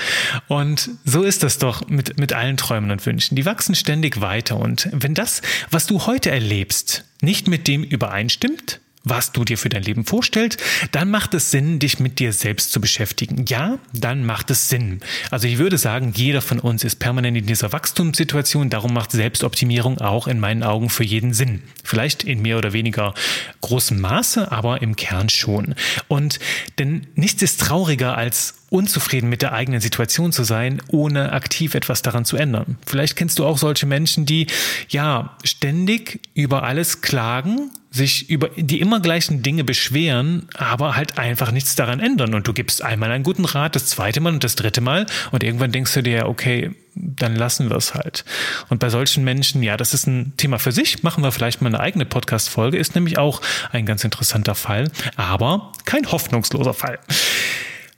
Und 0.48 0.90
so 1.04 1.24
ist 1.24 1.44
das 1.44 1.58
doch 1.58 1.88
mit, 1.90 2.18
mit 2.18 2.32
allen 2.34 2.56
Träumen 2.56 2.92
und 2.92 3.06
Wünschen. 3.06 3.36
Die 3.36 3.46
wachsen 3.46 3.76
ständig 3.76 4.22
weiter. 4.22 4.58
Und 4.58 4.90
wenn 4.94 5.14
das, 5.14 5.42
was 5.70 5.86
du 5.86 6.06
heute 6.06 6.32
erlebst, 6.32 7.04
nicht 7.22 7.48
mit 7.48 7.68
dem 7.68 7.84
übereinstimmt, 7.84 8.80
was 9.04 9.32
du 9.32 9.44
dir 9.44 9.58
für 9.58 9.70
dein 9.70 9.84
Leben 9.84 10.06
vorstellst, 10.06 10.62
dann 10.92 11.12
macht 11.12 11.34
es 11.34 11.52
Sinn, 11.52 11.80
dich 11.80 12.00
mit 12.00 12.20
dir 12.20 12.32
selbst 12.32 12.72
zu 12.72 12.80
beschäftigen. 12.80 13.46
Ja, 13.48 13.80
dann 13.92 14.26
macht 14.26 14.50
es 14.50 14.70
Sinn. 14.70 15.00
Also 15.30 15.48
ich 15.48 15.58
würde 15.58 15.78
sagen, 15.78 16.14
jeder 16.16 16.42
von 16.42 16.60
uns 16.60 16.84
ist 16.84 16.98
permanent 16.98 17.38
in 17.38 17.46
dieser 17.46 17.74
Wachstumssituation, 17.74 18.70
darum 18.70 18.94
macht 18.94 19.12
Selbstoptimierung 19.12 20.00
auch 20.00 20.28
in 20.28 20.40
meinen 20.40 20.64
Augen 20.64 20.90
für 20.90 21.04
jeden 21.04 21.34
Sinn. 21.34 21.64
Vielleicht 21.84 22.24
in 22.24 22.42
mehr 22.42 22.58
oder 22.58 22.74
weniger 22.74 23.14
großem 23.62 24.00
Maße, 24.00 24.52
aber 24.52 24.82
im 24.82 24.96
Kern 24.96 25.30
schon. 25.30 25.76
Und 26.08 26.40
denn 26.80 27.08
nichts 27.16 27.42
ist 27.42 27.60
trauriger 27.60 28.18
als 28.18 28.56
unzufrieden 28.70 29.30
mit 29.30 29.44
der 29.44 29.54
eigenen 29.54 29.82
Situation 29.82 30.32
zu 30.32 30.44
sein, 30.44 30.82
ohne 30.88 31.32
aktiv 31.32 31.76
etwas 31.76 32.02
daran 32.02 32.26
zu 32.26 32.38
ändern. 32.38 32.78
Vielleicht 32.86 33.16
kennst 33.16 33.38
du 33.38 33.46
auch 33.46 33.60
solche 33.60 33.86
Menschen, 33.86 34.26
die 34.26 34.48
ja 34.90 35.38
ständig 35.44 36.22
über 36.34 36.64
alles 36.64 37.02
klagen, 37.02 37.70
sich 37.96 38.28
über 38.30 38.50
die 38.56 38.82
immer 38.82 39.00
gleichen 39.00 39.44
Dinge 39.44 39.64
beschweren, 39.64 40.48
aber 40.56 40.96
halt 40.96 41.20
einfach 41.20 41.52
nichts 41.52 41.76
daran 41.76 42.00
ändern. 42.00 42.34
Und 42.34 42.48
du 42.48 42.54
gibst 42.54 42.82
einmal 42.82 43.12
einen 43.12 43.24
guten 43.24 43.46
Rat, 43.46 43.76
das 43.76 43.86
zweite 43.86 44.20
Mal 44.20 44.34
und 44.34 44.44
das 44.44 44.56
dritte 44.56 44.82
Mal 44.82 45.06
und 45.32 45.44
irgendwann 45.44 45.72
denkst 45.72 45.94
du 45.94 46.02
dir, 46.02 46.28
okay, 46.28 46.72
dann 46.96 47.36
lassen 47.36 47.70
wir 47.70 47.78
es 47.78 47.94
halt. 47.94 48.26
Und 48.70 48.80
bei 48.80 48.90
solchen 48.90 49.24
Menschen, 49.24 49.62
ja, 49.62 49.78
das 49.78 49.94
ist 49.94 50.08
ein 50.08 50.34
Thema 50.38 50.58
für 50.58 50.72
sich, 50.72 51.04
machen 51.04 51.24
wir 51.24 51.32
vielleicht 51.32 51.62
mal 51.62 51.70
eine 51.70 51.80
eigene 51.80 52.06
Podcast-Folge, 52.06 52.78
ist 52.78 52.96
nämlich 52.96 53.20
auch 53.20 53.42
ein 53.72 53.86
ganz 53.86 54.04
interessanter 54.04 54.56
Fall, 54.56 54.92
aber 55.16 55.72
kein 55.86 56.12
hoffnungsloser 56.12 56.74
Fall. 56.74 56.98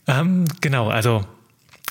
Ähm, 0.08 0.46
genau, 0.60 0.90
also 0.90 1.25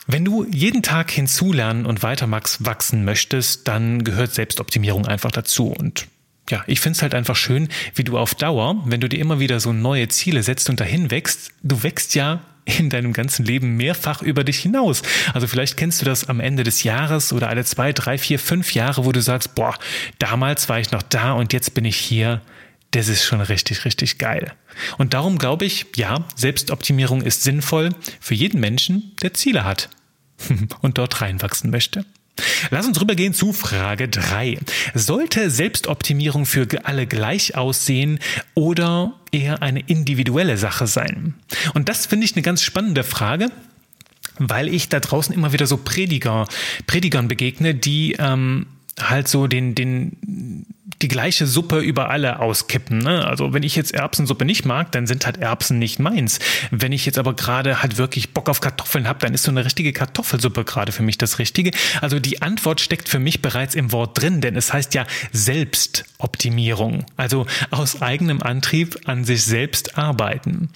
Wenn 0.06 0.24
du 0.24 0.44
jeden 0.50 0.82
Tag 0.82 1.10
hinzulernen 1.10 1.86
und 1.86 2.02
weiter 2.02 2.30
wachsen 2.30 3.04
möchtest, 3.04 3.66
dann 3.68 4.04
gehört 4.04 4.34
Selbstoptimierung 4.34 5.06
einfach 5.06 5.30
dazu. 5.30 5.68
Und 5.68 6.06
ja, 6.50 6.62
ich 6.66 6.80
finde 6.80 6.96
es 6.96 7.02
halt 7.02 7.14
einfach 7.14 7.36
schön, 7.36 7.68
wie 7.94 8.04
du 8.04 8.18
auf 8.18 8.34
Dauer, 8.34 8.82
wenn 8.84 9.00
du 9.00 9.08
dir 9.08 9.18
immer 9.18 9.40
wieder 9.40 9.60
so 9.60 9.72
neue 9.72 10.08
Ziele 10.08 10.42
setzt 10.42 10.68
und 10.68 10.80
dahin 10.80 11.10
wächst, 11.10 11.50
du 11.62 11.82
wächst 11.82 12.14
ja 12.14 12.40
in 12.64 12.90
deinem 12.90 13.12
ganzen 13.12 13.44
Leben 13.44 13.76
mehrfach 13.76 14.22
über 14.22 14.44
dich 14.44 14.58
hinaus. 14.60 15.02
Also 15.32 15.46
vielleicht 15.46 15.76
kennst 15.76 16.00
du 16.00 16.06
das 16.06 16.28
am 16.28 16.40
Ende 16.40 16.64
des 16.64 16.82
Jahres 16.82 17.32
oder 17.32 17.48
alle 17.48 17.64
zwei, 17.64 17.92
drei, 17.92 18.18
vier, 18.18 18.38
fünf 18.38 18.74
Jahre, 18.74 19.04
wo 19.04 19.12
du 19.12 19.20
sagst, 19.20 19.54
boah, 19.54 19.74
damals 20.18 20.68
war 20.68 20.80
ich 20.80 20.90
noch 20.90 21.02
da 21.02 21.32
und 21.32 21.52
jetzt 21.52 21.74
bin 21.74 21.84
ich 21.84 21.96
hier. 21.96 22.40
Das 22.90 23.08
ist 23.08 23.24
schon 23.24 23.40
richtig, 23.40 23.84
richtig 23.84 24.18
geil. 24.18 24.52
Und 24.98 25.14
darum 25.14 25.38
glaube 25.38 25.64
ich, 25.64 25.86
ja, 25.96 26.24
Selbstoptimierung 26.36 27.22
ist 27.22 27.42
sinnvoll 27.42 27.90
für 28.20 28.34
jeden 28.34 28.60
Menschen, 28.60 29.12
der 29.20 29.34
Ziele 29.34 29.64
hat 29.64 29.88
und 30.80 30.96
dort 30.96 31.20
reinwachsen 31.20 31.70
möchte. 31.70 32.04
Lass 32.70 32.86
uns 32.86 33.00
rübergehen 33.00 33.34
zu 33.34 33.52
Frage 33.52 34.08
3. 34.08 34.58
Sollte 34.94 35.50
Selbstoptimierung 35.50 36.46
für 36.46 36.66
alle 36.84 37.06
gleich 37.06 37.56
aussehen 37.56 38.18
oder 38.54 39.14
eher 39.32 39.62
eine 39.62 39.80
individuelle 39.80 40.56
Sache 40.56 40.86
sein? 40.86 41.34
Und 41.74 41.88
das 41.88 42.06
finde 42.06 42.24
ich 42.24 42.34
eine 42.34 42.42
ganz 42.42 42.62
spannende 42.62 43.04
Frage, 43.04 43.50
weil 44.38 44.68
ich 44.68 44.88
da 44.88 45.00
draußen 45.00 45.34
immer 45.34 45.52
wieder 45.52 45.66
so 45.66 45.76
Prediger, 45.76 46.48
Predigern 46.86 47.28
begegne, 47.28 47.74
die 47.74 48.16
ähm, 48.18 48.66
halt 49.00 49.28
so 49.28 49.46
den, 49.46 49.74
den 49.74 50.66
die 51.04 51.08
gleiche 51.08 51.46
Suppe 51.46 51.80
über 51.80 52.08
alle 52.08 52.40
auskippen. 52.40 52.96
Ne? 52.96 53.26
Also 53.26 53.52
wenn 53.52 53.62
ich 53.62 53.76
jetzt 53.76 53.92
Erbsensuppe 53.92 54.46
nicht 54.46 54.64
mag, 54.64 54.90
dann 54.92 55.06
sind 55.06 55.26
halt 55.26 55.36
Erbsen 55.36 55.78
nicht 55.78 55.98
meins. 55.98 56.38
Wenn 56.70 56.92
ich 56.92 57.04
jetzt 57.04 57.18
aber 57.18 57.34
gerade 57.34 57.82
halt 57.82 57.98
wirklich 57.98 58.32
Bock 58.32 58.48
auf 58.48 58.62
Kartoffeln 58.62 59.06
habe, 59.06 59.18
dann 59.18 59.34
ist 59.34 59.42
so 59.42 59.50
eine 59.50 59.66
richtige 59.66 59.92
Kartoffelsuppe 59.92 60.64
gerade 60.64 60.92
für 60.92 61.02
mich 61.02 61.18
das 61.18 61.38
Richtige. 61.38 61.72
Also 62.00 62.20
die 62.20 62.40
Antwort 62.40 62.80
steckt 62.80 63.10
für 63.10 63.18
mich 63.18 63.42
bereits 63.42 63.74
im 63.74 63.92
Wort 63.92 64.18
drin, 64.18 64.40
denn 64.40 64.56
es 64.56 64.72
heißt 64.72 64.94
ja 64.94 65.04
Selbstoptimierung. 65.30 67.04
Also 67.18 67.44
aus 67.70 68.00
eigenem 68.00 68.40
Antrieb 68.40 68.98
an 69.04 69.24
sich 69.24 69.44
selbst 69.44 69.98
arbeiten. 69.98 70.70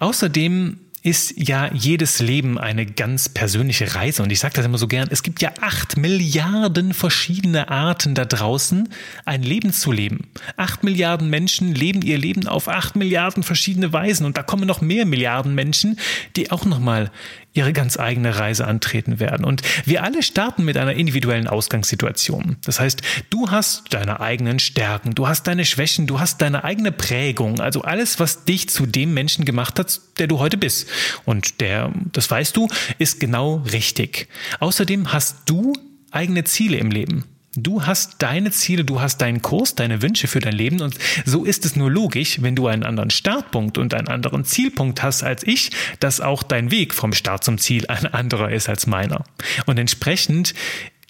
Außerdem 0.00 0.80
ist 1.02 1.34
ja 1.36 1.70
jedes 1.72 2.18
Leben 2.20 2.58
eine 2.58 2.86
ganz 2.86 3.28
persönliche 3.28 3.94
Reise. 3.94 4.22
Und 4.22 4.32
ich 4.32 4.40
sage 4.40 4.54
das 4.54 4.64
immer 4.66 4.78
so 4.78 4.88
gern, 4.88 5.08
es 5.10 5.22
gibt 5.22 5.40
ja 5.42 5.52
acht 5.60 5.96
Milliarden 5.96 6.92
verschiedene 6.94 7.68
Arten 7.68 8.14
da 8.14 8.24
draußen, 8.24 8.88
ein 9.24 9.42
Leben 9.42 9.72
zu 9.72 9.92
leben. 9.92 10.28
Acht 10.56 10.84
Milliarden 10.84 11.30
Menschen 11.30 11.74
leben 11.74 12.02
ihr 12.02 12.18
Leben 12.18 12.46
auf 12.48 12.68
acht 12.68 12.96
Milliarden 12.96 13.42
verschiedene 13.42 13.92
Weisen. 13.92 14.26
Und 14.26 14.36
da 14.36 14.42
kommen 14.42 14.66
noch 14.66 14.80
mehr 14.80 15.06
Milliarden 15.06 15.54
Menschen, 15.54 15.98
die 16.36 16.50
auch 16.50 16.64
nochmal 16.64 17.10
ihre 17.58 17.72
ganz 17.72 17.98
eigene 17.98 18.38
Reise 18.38 18.66
antreten 18.66 19.18
werden. 19.18 19.44
Und 19.44 19.62
wir 19.84 20.04
alle 20.04 20.22
starten 20.22 20.64
mit 20.64 20.76
einer 20.76 20.92
individuellen 20.92 21.48
Ausgangssituation. 21.48 22.56
Das 22.64 22.78
heißt, 22.78 23.02
du 23.30 23.50
hast 23.50 23.92
deine 23.92 24.20
eigenen 24.20 24.58
Stärken, 24.60 25.14
du 25.14 25.26
hast 25.26 25.46
deine 25.46 25.64
Schwächen, 25.64 26.06
du 26.06 26.20
hast 26.20 26.40
deine 26.40 26.62
eigene 26.62 26.92
Prägung, 26.92 27.60
also 27.60 27.82
alles, 27.82 28.20
was 28.20 28.44
dich 28.44 28.68
zu 28.68 28.86
dem 28.86 29.12
Menschen 29.12 29.44
gemacht 29.44 29.78
hat, 29.78 30.00
der 30.18 30.28
du 30.28 30.38
heute 30.38 30.56
bist. 30.56 30.87
Und 31.24 31.60
der, 31.60 31.92
das 32.12 32.30
weißt 32.30 32.56
du, 32.56 32.68
ist 32.98 33.20
genau 33.20 33.56
richtig. 33.72 34.28
Außerdem 34.60 35.12
hast 35.12 35.42
du 35.46 35.72
eigene 36.10 36.44
Ziele 36.44 36.78
im 36.78 36.90
Leben. 36.90 37.24
Du 37.56 37.84
hast 37.86 38.16
deine 38.18 38.50
Ziele, 38.50 38.84
du 38.84 39.00
hast 39.00 39.20
deinen 39.20 39.42
Kurs, 39.42 39.74
deine 39.74 40.02
Wünsche 40.02 40.28
für 40.28 40.38
dein 40.38 40.52
Leben 40.52 40.80
und 40.80 40.96
so 41.24 41.44
ist 41.44 41.64
es 41.64 41.74
nur 41.76 41.90
logisch, 41.90 42.40
wenn 42.42 42.54
du 42.54 42.68
einen 42.68 42.84
anderen 42.84 43.10
Startpunkt 43.10 43.78
und 43.78 43.94
einen 43.94 44.06
anderen 44.06 44.44
Zielpunkt 44.44 45.02
hast 45.02 45.24
als 45.24 45.42
ich, 45.44 45.70
dass 45.98 46.20
auch 46.20 46.42
dein 46.42 46.70
Weg 46.70 46.94
vom 46.94 47.12
Start 47.12 47.42
zum 47.42 47.58
Ziel 47.58 47.86
ein 47.88 48.06
anderer 48.06 48.52
ist 48.52 48.68
als 48.68 48.86
meiner. 48.86 49.24
Und 49.66 49.78
entsprechend 49.78 50.54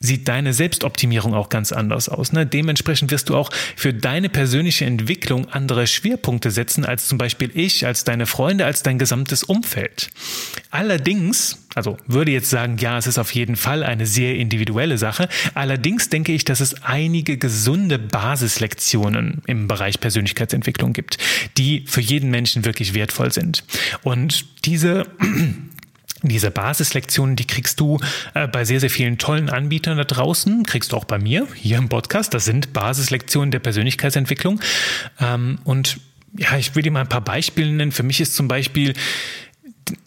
sieht 0.00 0.28
deine 0.28 0.52
Selbstoptimierung 0.52 1.34
auch 1.34 1.48
ganz 1.48 1.72
anders 1.72 2.08
aus. 2.08 2.32
Ne? 2.32 2.46
Dementsprechend 2.46 3.10
wirst 3.10 3.28
du 3.28 3.36
auch 3.36 3.50
für 3.76 3.92
deine 3.92 4.28
persönliche 4.28 4.84
Entwicklung 4.84 5.48
andere 5.48 5.86
Schwerpunkte 5.86 6.50
setzen 6.50 6.84
als 6.84 7.08
zum 7.08 7.18
Beispiel 7.18 7.50
ich, 7.54 7.84
als 7.84 8.04
deine 8.04 8.26
Freunde, 8.26 8.64
als 8.64 8.82
dein 8.82 8.98
gesamtes 8.98 9.42
Umfeld. 9.42 10.10
Allerdings, 10.70 11.58
also 11.74 11.96
würde 12.06 12.30
jetzt 12.30 12.50
sagen, 12.50 12.76
ja, 12.78 12.98
es 12.98 13.06
ist 13.06 13.18
auf 13.18 13.34
jeden 13.34 13.56
Fall 13.56 13.82
eine 13.82 14.06
sehr 14.06 14.36
individuelle 14.36 14.98
Sache. 14.98 15.28
Allerdings 15.54 16.08
denke 16.08 16.32
ich, 16.32 16.44
dass 16.44 16.60
es 16.60 16.82
einige 16.82 17.36
gesunde 17.36 17.98
Basislektionen 17.98 19.42
im 19.46 19.66
Bereich 19.66 19.98
Persönlichkeitsentwicklung 19.98 20.92
gibt, 20.92 21.18
die 21.56 21.84
für 21.86 22.00
jeden 22.00 22.30
Menschen 22.30 22.64
wirklich 22.64 22.94
wertvoll 22.94 23.32
sind. 23.32 23.64
Und 24.02 24.44
diese 24.64 25.06
diese 26.22 26.50
Basislektionen, 26.50 27.37
die 27.37 27.46
kriegst 27.46 27.80
du 27.80 27.98
äh, 28.34 28.48
bei 28.48 28.64
sehr, 28.64 28.80
sehr 28.80 28.90
vielen 28.90 29.18
tollen 29.18 29.50
Anbietern 29.50 29.96
da 29.96 30.04
draußen, 30.04 30.64
kriegst 30.64 30.92
du 30.92 30.96
auch 30.96 31.04
bei 31.04 31.18
mir 31.18 31.46
hier 31.54 31.78
im 31.78 31.88
Podcast. 31.88 32.34
Das 32.34 32.44
sind 32.44 32.72
Basislektionen 32.72 33.50
der 33.50 33.60
Persönlichkeitsentwicklung. 33.60 34.60
Ähm, 35.20 35.58
und 35.64 36.00
ja, 36.37 36.56
ich 36.56 36.75
will 36.75 36.82
dir 36.82 36.90
mal 36.90 37.00
ein 37.00 37.08
paar 37.08 37.22
Beispiele 37.22 37.70
nennen. 37.72 37.92
Für 37.92 38.02
mich 38.02 38.20
ist 38.20 38.34
zum 38.34 38.48
Beispiel 38.48 38.94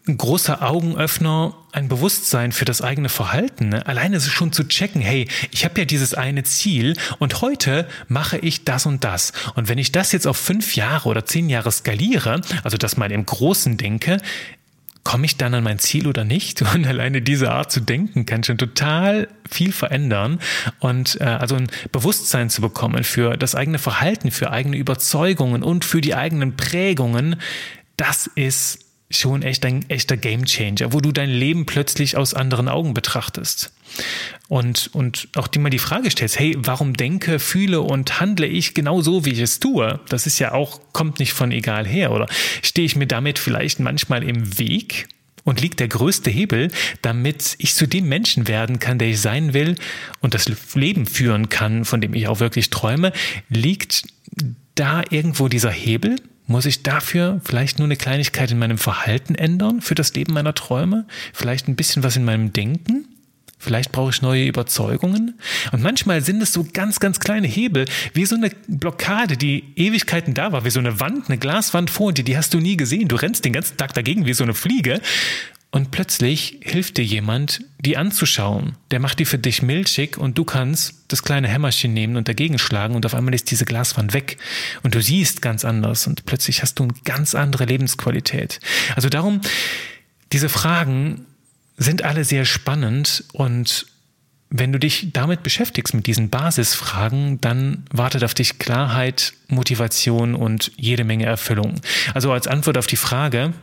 ein 0.08 0.18
großer 0.18 0.62
Augenöffner 0.62 1.56
ein 1.72 1.88
Bewusstsein 1.88 2.52
für 2.52 2.66
das 2.66 2.82
eigene 2.82 3.10
Verhalten. 3.10 3.70
Ne? 3.70 3.86
Alleine 3.88 4.20
schon 4.20 4.52
zu 4.52 4.68
checken, 4.68 5.02
hey, 5.02 5.28
ich 5.52 5.64
habe 5.66 5.80
ja 5.80 5.86
dieses 5.86 6.14
eine 6.14 6.44
Ziel 6.44 6.98
und 7.20 7.42
heute 7.42 7.88
mache 8.08 8.38
ich 8.38 8.66
das 8.66 8.86
und 8.86 9.04
das. 9.04 9.32
Und 9.56 9.70
wenn 9.70 9.78
ich 9.78 9.92
das 9.92 10.12
jetzt 10.12 10.28
auf 10.28 10.38
fünf 10.38 10.76
Jahre 10.76 11.10
oder 11.10 11.26
zehn 11.26 11.50
Jahre 11.50 11.72
skaliere, 11.72 12.42
also 12.64 12.78
das 12.78 12.98
mal 12.98 13.12
im 13.12 13.26
Großen 13.26 13.78
denke, 13.78 14.18
komme 15.04 15.26
ich 15.26 15.38
dann 15.38 15.54
an 15.54 15.64
mein 15.64 15.80
Ziel 15.80 16.08
oder 16.08 16.24
nicht? 16.24 16.62
Und 16.74 16.86
alleine 16.86 17.22
diese 17.22 17.52
Art 17.52 17.72
zu 17.72 17.80
denken 17.80 18.26
kann 18.26 18.44
schon 18.44 18.58
total 18.58 19.28
viel 19.50 19.72
verändern 19.72 20.40
und 20.80 21.20
äh, 21.20 21.26
also 21.26 21.56
ein 21.56 21.68
Bewusstsein 21.92 22.50
zu 22.50 22.62
bekommen 22.62 23.04
für 23.04 23.36
das 23.36 23.54
eigene 23.54 23.80
Verhalten, 23.80 24.32
für 24.32 24.52
eigene 24.52 24.78
Überzeugungen 24.78 25.62
und 25.62 25.84
für 25.84 26.00
die 26.00 26.16
eigenen 26.16 26.56
Prägungen, 26.56 27.36
das 27.98 28.28
ist 28.36 28.91
schon 29.12 29.42
echt 29.42 29.66
ein 29.66 29.90
echter 29.90 30.18
Gamechanger, 30.18 30.94
wo 30.94 31.02
du 31.02 31.12
dein 31.12 31.30
Leben 31.30 31.66
plötzlich 31.66 32.18
aus 32.18 32.34
anderen 32.34 32.68
Augen 32.68 32.94
betrachtest. 32.94 33.72
Und, 34.48 34.90
und 34.94 35.28
auch 35.36 35.48
dir 35.48 35.60
mal 35.60 35.70
die 35.70 35.80
Frage 35.80 36.10
stellst, 36.12 36.40
hey, 36.40 36.56
warum 36.58 36.96
denke, 36.96 37.40
fühle 37.40 37.82
und 37.82 38.20
handle 38.20 38.48
ich 38.48 38.74
genau 38.74 39.02
so, 39.02 39.26
wie 39.26 39.32
ich 39.32 39.40
es 39.40 39.60
tue? 39.60 40.00
Das 40.10 40.28
ist 40.28 40.40
ja 40.40 40.54
auch, 40.54 40.82
kommt 40.94 41.20
nicht 41.20 41.34
von 41.34 41.52
egal 41.52 41.86
her, 41.88 42.12
oder 42.12 42.28
stehe 42.62 42.86
ich 42.86 42.96
mir 42.96 43.08
damit 43.08 43.40
vielleicht 43.40 43.80
manchmal 43.80 44.24
im 44.24 44.58
Weg? 44.58 45.08
Und 45.44 45.60
liegt 45.60 45.80
der 45.80 45.88
größte 45.88 46.30
Hebel, 46.30 46.68
damit 47.02 47.56
ich 47.58 47.74
zu 47.74 47.88
dem 47.88 48.08
Menschen 48.08 48.48
werden 48.48 48.78
kann, 48.78 49.00
der 49.00 49.08
ich 49.08 49.20
sein 49.20 49.56
will 49.56 49.74
und 50.20 50.36
das 50.36 50.46
Leben 50.76 51.08
führen 51.08 51.50
kann, 51.50 51.84
von 51.84 52.00
dem 52.00 52.14
ich 52.14 52.28
auch 52.28 52.40
wirklich 52.40 52.70
träume, 52.70 53.12
liegt 53.50 54.04
da 54.76 55.02
irgendwo 55.10 55.48
dieser 55.48 55.72
Hebel? 55.72 56.18
Muss 56.52 56.66
ich 56.66 56.84
dafür 56.84 57.40
vielleicht 57.46 57.80
nur 57.80 57.86
eine 57.86 57.96
Kleinigkeit 57.96 58.52
in 58.52 58.60
meinem 58.60 58.78
Verhalten 58.78 59.36
ändern 59.36 59.80
für 59.80 59.96
das 59.96 60.14
Leben 60.16 60.34
meiner 60.34 60.54
Träume? 60.54 61.06
Vielleicht 61.32 61.70
ein 61.70 61.78
bisschen 61.78 62.04
was 62.04 62.18
in 62.18 62.26
meinem 62.26 62.52
Denken? 62.52 63.08
Vielleicht 63.58 63.94
brauche 63.94 64.10
ich 64.10 64.22
neue 64.22 64.46
Überzeugungen. 64.46 65.40
Und 65.72 65.82
manchmal 65.82 66.22
sind 66.22 66.42
es 66.42 66.52
so 66.52 66.68
ganz, 66.74 67.00
ganz 67.00 67.22
kleine 67.22 67.48
Hebel, 67.48 67.86
wie 68.14 68.26
so 68.26 68.36
eine 68.36 68.50
Blockade, 68.68 69.38
die 69.38 69.64
Ewigkeiten 69.78 70.34
da 70.34 70.52
war, 70.52 70.66
wie 70.66 70.72
so 70.72 70.80
eine 70.80 71.00
Wand, 71.00 71.30
eine 71.30 71.38
Glaswand 71.38 71.90
vor 71.90 72.12
dir, 72.12 72.26
die 72.26 72.36
hast 72.36 72.54
du 72.54 72.60
nie 72.60 72.76
gesehen. 72.76 73.08
Du 73.08 73.16
rennst 73.16 73.46
den 73.46 73.54
ganzen 73.54 73.78
Tag 73.78 73.94
dagegen 73.94 74.26
wie 74.26 74.34
so 74.34 74.44
eine 74.44 74.54
Fliege. 74.54 75.00
Und 75.74 75.92
plötzlich 75.92 76.60
hilft 76.62 76.98
dir 76.98 77.06
jemand, 77.06 77.62
die 77.80 77.96
anzuschauen. 77.96 78.76
Der 78.92 79.00
macht 79.00 79.20
die 79.20 79.26
für 79.26 79.38
dich 79.38 79.62
milchig 79.62 80.18
und 80.18 80.38
du 80.38 80.44
kannst 80.44 81.06
das 81.08 81.24
kleine 81.24 81.48
Hämmerchen 81.48 81.94
nehmen 81.94 82.18
und 82.18 82.28
dagegen 82.28 82.60
schlagen 82.60 82.94
und 82.94 83.06
auf 83.06 83.16
einmal 83.16 83.34
ist 83.34 83.50
diese 83.52 83.64
Glaswand 83.64 84.14
weg. 84.14 84.38
Und 84.84 84.96
du 84.96 85.02
siehst 85.02 85.42
ganz 85.42 85.64
anders 85.64 86.08
und 86.08 86.26
plötzlich 86.26 86.62
hast 86.62 86.78
du 86.80 86.84
eine 86.84 86.94
ganz 87.06 87.36
andere 87.36 87.64
Lebensqualität. 87.64 88.60
Also 88.98 89.08
darum, 89.08 89.40
diese 90.34 90.50
Fragen 90.50 91.26
sind 91.78 92.04
alle 92.04 92.26
sehr 92.26 92.44
spannend 92.44 93.24
und 93.32 93.86
wenn 94.54 94.74
du 94.74 94.80
dich 94.80 95.14
damit 95.14 95.44
beschäftigst, 95.44 95.94
mit 95.94 96.06
diesen 96.06 96.30
Basisfragen, 96.30 97.40
dann 97.40 97.86
wartet 97.90 98.26
auf 98.26 98.34
dich 98.34 98.60
Klarheit, 98.60 99.32
Motivation 99.48 100.36
und 100.36 100.74
jede 100.76 101.06
Menge 101.06 101.26
Erfüllung. 101.26 101.80
Also 102.14 102.34
als 102.34 102.48
Antwort 102.48 102.78
auf 102.78 102.88
die 102.88 102.98
Frage, 102.98 103.54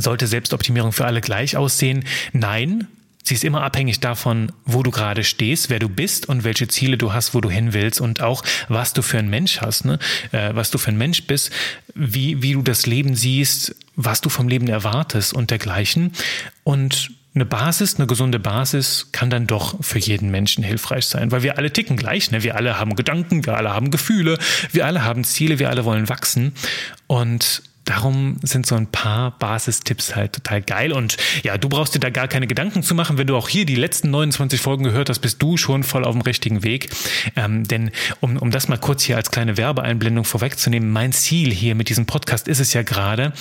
sollte 0.00 0.26
Selbstoptimierung 0.26 0.92
für 0.92 1.06
alle 1.06 1.20
gleich 1.20 1.56
aussehen? 1.56 2.04
Nein. 2.32 2.86
Sie 3.24 3.34
ist 3.34 3.44
immer 3.44 3.62
abhängig 3.62 4.00
davon, 4.00 4.52
wo 4.64 4.82
du 4.82 4.90
gerade 4.90 5.22
stehst, 5.22 5.68
wer 5.68 5.78
du 5.78 5.90
bist 5.90 6.30
und 6.30 6.44
welche 6.44 6.66
Ziele 6.66 6.96
du 6.96 7.12
hast, 7.12 7.34
wo 7.34 7.42
du 7.42 7.50
hin 7.50 7.74
willst 7.74 8.00
und 8.00 8.22
auch, 8.22 8.42
was 8.68 8.94
du 8.94 9.02
für 9.02 9.18
ein 9.18 9.28
Mensch 9.28 9.60
hast, 9.60 9.84
ne? 9.84 9.98
Äh, 10.32 10.54
was 10.54 10.70
du 10.70 10.78
für 10.78 10.92
ein 10.92 10.96
Mensch 10.96 11.26
bist, 11.26 11.50
wie, 11.94 12.42
wie 12.42 12.54
du 12.54 12.62
das 12.62 12.86
Leben 12.86 13.14
siehst, 13.14 13.76
was 13.96 14.22
du 14.22 14.30
vom 14.30 14.48
Leben 14.48 14.66
erwartest 14.68 15.34
und 15.34 15.50
dergleichen. 15.50 16.12
Und 16.64 17.10
eine 17.34 17.44
Basis, 17.44 17.96
eine 17.96 18.06
gesunde 18.06 18.38
Basis 18.38 19.08
kann 19.12 19.30
dann 19.30 19.46
doch 19.46 19.82
für 19.84 19.98
jeden 19.98 20.30
Menschen 20.30 20.64
hilfreich 20.64 21.06
sein, 21.06 21.30
weil 21.30 21.42
wir 21.42 21.58
alle 21.58 21.72
ticken 21.72 21.96
gleich. 21.96 22.30
Ne? 22.30 22.42
Wir 22.42 22.56
alle 22.56 22.80
haben 22.80 22.96
Gedanken, 22.96 23.44
wir 23.46 23.56
alle 23.56 23.74
haben 23.74 23.90
Gefühle, 23.90 24.38
wir 24.72 24.86
alle 24.86 25.04
haben 25.04 25.24
Ziele, 25.24 25.58
wir 25.58 25.68
alle 25.68 25.84
wollen 25.84 26.08
wachsen. 26.08 26.52
Und 27.06 27.62
darum 27.88 28.36
sind 28.42 28.66
so 28.66 28.74
ein 28.74 28.86
paar 28.86 29.38
Basistipps 29.38 30.14
halt 30.14 30.34
total 30.34 30.60
geil. 30.62 30.92
Und 30.92 31.16
ja, 31.42 31.56
du 31.56 31.68
brauchst 31.68 31.94
dir 31.94 32.00
da 32.00 32.10
gar 32.10 32.28
keine 32.28 32.46
Gedanken 32.46 32.82
zu 32.82 32.94
machen. 32.94 33.16
Wenn 33.16 33.26
du 33.26 33.36
auch 33.36 33.48
hier 33.48 33.64
die 33.64 33.76
letzten 33.76 34.10
29 34.10 34.60
Folgen 34.60 34.84
gehört 34.84 35.08
hast, 35.08 35.20
bist 35.20 35.40
du 35.40 35.56
schon 35.56 35.82
voll 35.82 36.04
auf 36.04 36.14
dem 36.14 36.20
richtigen 36.22 36.62
Weg. 36.62 36.90
Ähm, 37.34 37.66
denn 37.66 37.90
um, 38.20 38.36
um 38.36 38.50
das 38.50 38.68
mal 38.68 38.78
kurz 38.78 39.04
hier 39.04 39.16
als 39.16 39.30
kleine 39.30 39.56
Werbeeinblendung 39.56 40.24
vorwegzunehmen, 40.24 40.90
mein 40.90 41.12
Ziel 41.12 41.52
hier 41.52 41.74
mit 41.74 41.88
diesem 41.88 42.06
Podcast 42.06 42.46
ist 42.46 42.60
es 42.60 42.74
ja 42.74 42.82
gerade, 42.82 43.32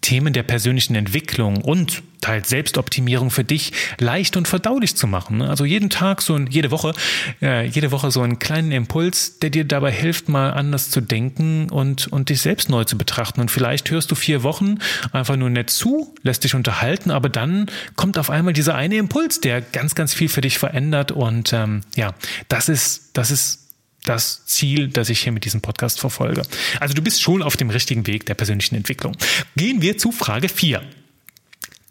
Themen 0.00 0.32
der 0.32 0.42
persönlichen 0.42 0.94
Entwicklung 0.94 1.58
und 1.58 2.02
teils 2.20 2.48
Selbstoptimierung 2.48 3.30
für 3.30 3.44
dich 3.44 3.72
leicht 3.98 4.36
und 4.36 4.48
verdaulich 4.48 4.96
zu 4.96 5.06
machen. 5.06 5.38
Ne? 5.38 5.48
Also 5.48 5.64
jeden 5.64 5.90
Tag 5.90 6.22
so 6.22 6.34
ein, 6.34 6.46
jede 6.48 6.70
Woche, 6.70 6.92
äh, 7.40 7.66
jede 7.66 7.92
Woche 7.92 8.10
so 8.10 8.22
einen 8.22 8.38
kleinen 8.38 8.72
Impuls, 8.72 9.38
der 9.38 9.50
dir 9.50 9.64
dabei 9.64 9.92
hilft, 9.92 10.28
mal 10.28 10.50
anders 10.50 10.90
zu 10.90 11.00
denken 11.00 11.68
und, 11.70 12.08
und 12.08 12.28
dich 12.28 12.40
selbst 12.40 12.68
neu 12.68 12.84
zu 12.84 12.96
betrachten. 12.96 13.40
Und 13.40 13.50
vielleicht 13.50 13.90
hörst 13.90 14.10
du 14.10 14.14
vier 14.14 14.42
Wochen 14.42 14.78
einfach 15.12 15.36
nur 15.36 15.50
nett 15.50 15.70
zu, 15.70 16.14
lässt 16.22 16.44
dich 16.44 16.54
unterhalten, 16.54 17.10
aber 17.10 17.28
dann 17.28 17.66
kommt 17.96 18.18
auf 18.18 18.30
einmal 18.30 18.52
dieser 18.52 18.74
eine 18.74 18.96
Impuls, 18.96 19.40
der 19.40 19.60
ganz, 19.60 19.94
ganz 19.94 20.14
viel 20.14 20.28
für 20.28 20.40
dich 20.40 20.58
verändert. 20.58 21.12
Und 21.12 21.52
ähm, 21.52 21.82
ja, 21.96 22.14
das 22.48 22.68
ist, 22.68 23.10
das 23.14 23.30
ist 23.30 23.69
das 24.04 24.44
Ziel, 24.46 24.88
das 24.88 25.08
ich 25.08 25.20
hier 25.20 25.32
mit 25.32 25.44
diesem 25.44 25.60
Podcast 25.60 26.00
verfolge. 26.00 26.42
Also 26.78 26.94
du 26.94 27.02
bist 27.02 27.22
schon 27.22 27.42
auf 27.42 27.56
dem 27.56 27.70
richtigen 27.70 28.06
Weg 28.06 28.26
der 28.26 28.34
persönlichen 28.34 28.74
Entwicklung. 28.74 29.16
Gehen 29.56 29.82
wir 29.82 29.98
zu 29.98 30.12
Frage 30.12 30.48
4. 30.48 30.82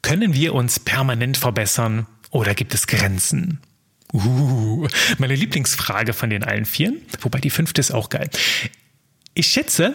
Können 0.01 0.33
wir 0.33 0.53
uns 0.53 0.79
permanent 0.79 1.37
verbessern 1.37 2.07
oder 2.31 2.55
gibt 2.55 2.73
es 2.73 2.87
Grenzen? 2.87 3.59
Uh, 4.11 4.87
meine 5.19 5.35
Lieblingsfrage 5.35 6.13
von 6.13 6.31
den 6.31 6.43
allen 6.43 6.65
vieren, 6.65 6.97
wobei 7.21 7.39
die 7.39 7.51
fünfte 7.51 7.79
ist 7.79 7.91
auch 7.91 8.09
geil. 8.09 8.29
Ich 9.35 9.47
schätze, 9.47 9.93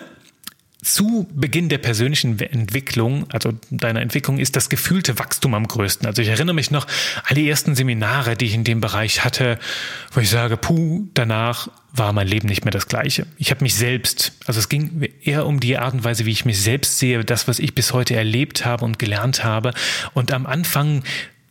zu 0.84 1.26
Beginn 1.34 1.68
der 1.68 1.78
persönlichen 1.78 2.38
Entwicklung, 2.38 3.26
also 3.30 3.52
deiner 3.70 4.02
Entwicklung, 4.02 4.38
ist 4.38 4.54
das 4.54 4.68
gefühlte 4.68 5.18
Wachstum 5.18 5.54
am 5.54 5.66
größten. 5.66 6.06
Also 6.06 6.22
ich 6.22 6.28
erinnere 6.28 6.54
mich 6.54 6.70
noch 6.70 6.86
an 7.24 7.34
die 7.34 7.48
ersten 7.48 7.74
Seminare, 7.74 8.36
die 8.36 8.46
ich 8.46 8.54
in 8.54 8.64
dem 8.64 8.80
Bereich 8.80 9.24
hatte, 9.24 9.58
wo 10.12 10.20
ich 10.20 10.30
sage, 10.30 10.56
puh, 10.56 11.06
danach 11.14 11.68
war 11.92 12.12
mein 12.12 12.26
Leben 12.26 12.48
nicht 12.48 12.64
mehr 12.64 12.72
das 12.72 12.88
gleiche. 12.88 13.26
Ich 13.38 13.50
habe 13.50 13.62
mich 13.62 13.74
selbst, 13.74 14.32
also 14.46 14.58
es 14.58 14.68
ging 14.68 15.08
eher 15.22 15.46
um 15.46 15.60
die 15.60 15.78
Art 15.78 15.94
und 15.94 16.04
Weise, 16.04 16.26
wie 16.26 16.32
ich 16.32 16.44
mich 16.44 16.60
selbst 16.60 16.98
sehe, 16.98 17.24
das, 17.24 17.48
was 17.48 17.60
ich 17.60 17.74
bis 17.74 17.92
heute 17.92 18.16
erlebt 18.16 18.64
habe 18.64 18.84
und 18.84 18.98
gelernt 18.98 19.44
habe. 19.44 19.72
Und 20.12 20.32
am 20.32 20.44
Anfang 20.44 21.02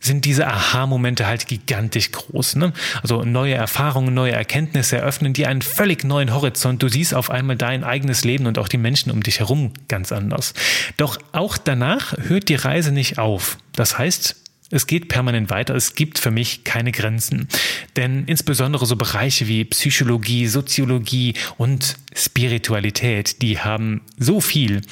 sind 0.04 0.24
diese 0.24 0.46
Aha-Momente 0.46 1.26
halt 1.26 1.46
gigantisch 1.46 2.12
groß. 2.12 2.56
Ne? 2.56 2.72
Also 3.02 3.24
neue 3.24 3.54
Erfahrungen, 3.54 4.14
neue 4.14 4.32
Erkenntnisse 4.32 4.98
eröffnen 4.98 5.32
dir 5.32 5.48
einen 5.48 5.62
völlig 5.62 6.04
neuen 6.04 6.34
Horizont. 6.34 6.82
Du 6.82 6.88
siehst 6.88 7.14
auf 7.14 7.30
einmal 7.30 7.56
dein 7.56 7.84
eigenes 7.84 8.24
Leben 8.24 8.46
und 8.46 8.58
auch 8.58 8.68
die 8.68 8.78
Menschen 8.78 9.10
um 9.10 9.22
dich 9.22 9.40
herum 9.40 9.72
ganz 9.88 10.12
anders. 10.12 10.54
Doch 10.96 11.18
auch 11.32 11.56
danach 11.56 12.14
hört 12.18 12.48
die 12.48 12.54
Reise 12.54 12.92
nicht 12.92 13.18
auf. 13.18 13.58
Das 13.72 13.98
heißt, 13.98 14.36
es 14.70 14.86
geht 14.86 15.08
permanent 15.08 15.50
weiter. 15.50 15.74
Es 15.74 15.94
gibt 15.94 16.18
für 16.18 16.30
mich 16.30 16.64
keine 16.64 16.90
Grenzen. 16.90 17.48
Denn 17.96 18.24
insbesondere 18.24 18.86
so 18.86 18.96
Bereiche 18.96 19.46
wie 19.46 19.64
Psychologie, 19.64 20.46
Soziologie 20.46 21.34
und 21.58 21.96
Spiritualität, 22.14 23.40
die 23.40 23.60
haben 23.60 24.00
so 24.18 24.40
viel, 24.40 24.82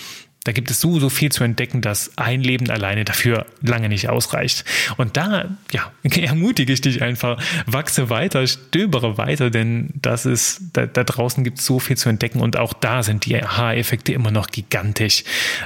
da 0.44 0.50
gibt 0.50 0.70
es 0.70 0.80
so, 0.80 0.99
so 0.99 1.08
viel 1.08 1.30
zu 1.30 1.44
entdecken, 1.44 1.82
dass 1.82 2.18
ein 2.18 2.40
Leben 2.40 2.68
alleine 2.68 3.04
dafür 3.04 3.46
lange 3.61 3.88
nicht 3.88 4.08
ausreicht. 4.08 4.64
Und 4.96 5.16
da, 5.16 5.44
ja, 5.70 5.92
ermutige 6.02 6.72
ich 6.72 6.80
dich 6.80 7.00
einfach, 7.00 7.40
wachse 7.66 8.11
weiter, 8.11 8.44
stöbere 8.46 9.18
weiter, 9.18 9.50
denn 9.50 9.90
das 9.94 10.26
ist, 10.26 10.62
da, 10.72 10.87
da 10.87 11.04
draußen 11.04 11.44
gibt 11.44 11.61
es 11.61 11.66
so 11.66 11.78
viel 11.78 11.96
zu 11.96 12.08
entdecken 12.08 12.40
und 12.40 12.56
auch 12.56 12.72
da 12.72 13.04
sind 13.04 13.25
die 13.25 13.40
Aha-Effekte 13.40 14.12
immer 14.12 14.32
noch 14.32 14.49
gigantisch. 14.49 15.22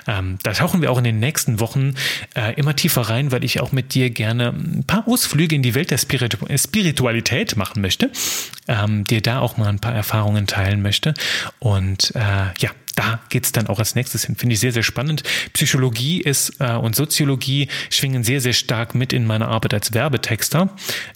Ähm, 0.07 0.39
da 0.43 0.53
tauchen 0.53 0.83
wir 0.83 0.93
auch 0.93 0.99
in 0.99 1.05
den 1.05 1.21
nächsten 1.21 1.59
Wochen 1.59 1.95
äh, 2.35 2.55
immer 2.57 2.77
tiefer 2.77 3.03
rein, 3.03 3.33
weil 3.33 3.45
ich 3.45 3.61
auch 3.61 3.73
mit 3.73 3.95
dir 3.95 4.11
gerne 4.11 4.49
ein 4.49 4.85
paar 4.87 5.09
Ausflüge 5.09 5.55
in 5.55 5.63
die 5.63 5.75
Welt 5.75 5.91
der 5.91 5.99
Spiritu 5.99 6.37
Spiritualität 6.57 7.57
machen 7.57 7.81
möchte, 7.81 8.11
ähm, 8.69 9.05
dir 9.05 9.23
da 9.23 9.41
auch 9.41 9.57
mal 9.57 9.69
ein 9.69 9.79
paar 9.79 9.95
Erfahrungen 9.95 10.47
teilen 10.47 10.83
möchte. 10.83 11.15
Und 11.61 12.13
äh, 12.15 12.53
ja, 12.59 12.71
da 12.97 13.21
geht's 13.29 13.53
dann 13.53 13.69
auch 13.69 13.79
als 13.79 13.95
nächstes 13.95 14.25
hin. 14.25 14.35
Finde 14.35 14.55
ich 14.55 14.61
sehr, 14.61 14.73
sehr 14.73 14.83
spannend. 14.83 15.23
Psychologie 15.53 16.21
ist 16.21 16.55
äh, 16.59 16.73
und 16.73 16.97
Soziologie 16.97 17.69
schwingen 17.91 18.25
sehr, 18.25 18.41
sehr 18.41 18.55
stark 18.55 18.95
mit 18.95 19.13
in 19.13 19.27
meiner 19.27 19.49
Arbeit 19.49 19.75
als 19.75 19.93
Werbetexter, 19.93 20.71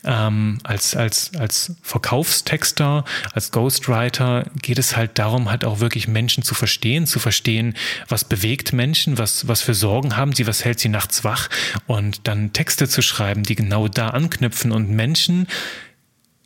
ähm, 0.04 0.58
als, 0.62 0.94
als, 0.94 1.34
als 1.36 1.74
Verkaufstexter, 1.82 3.04
als 3.32 3.50
Ghostwriter 3.50 4.44
geht 4.60 4.78
es 4.78 4.96
halt 4.96 5.18
darum, 5.18 5.50
halt 5.50 5.64
auch 5.64 5.80
wirklich 5.80 6.06
Menschen 6.06 6.42
zu 6.44 6.54
verstehen, 6.54 7.06
zu 7.06 7.18
verstehen, 7.18 7.74
was 8.08 8.24
bewegt 8.24 8.72
Menschen, 8.72 9.18
was, 9.18 9.48
was 9.48 9.62
für 9.62 9.74
Sorgen 9.74 10.16
haben 10.16 10.34
sie, 10.34 10.46
was 10.46 10.64
hält 10.64 10.78
sie 10.80 10.90
nachts 10.90 11.24
wach 11.24 11.48
und 11.86 12.28
dann 12.28 12.52
Texte 12.52 12.88
zu 12.88 13.00
schreiben, 13.00 13.42
die 13.42 13.56
genau 13.56 13.88
da 13.88 14.10
anknüpfen 14.10 14.70
und 14.70 14.90
Menschen 14.90 15.46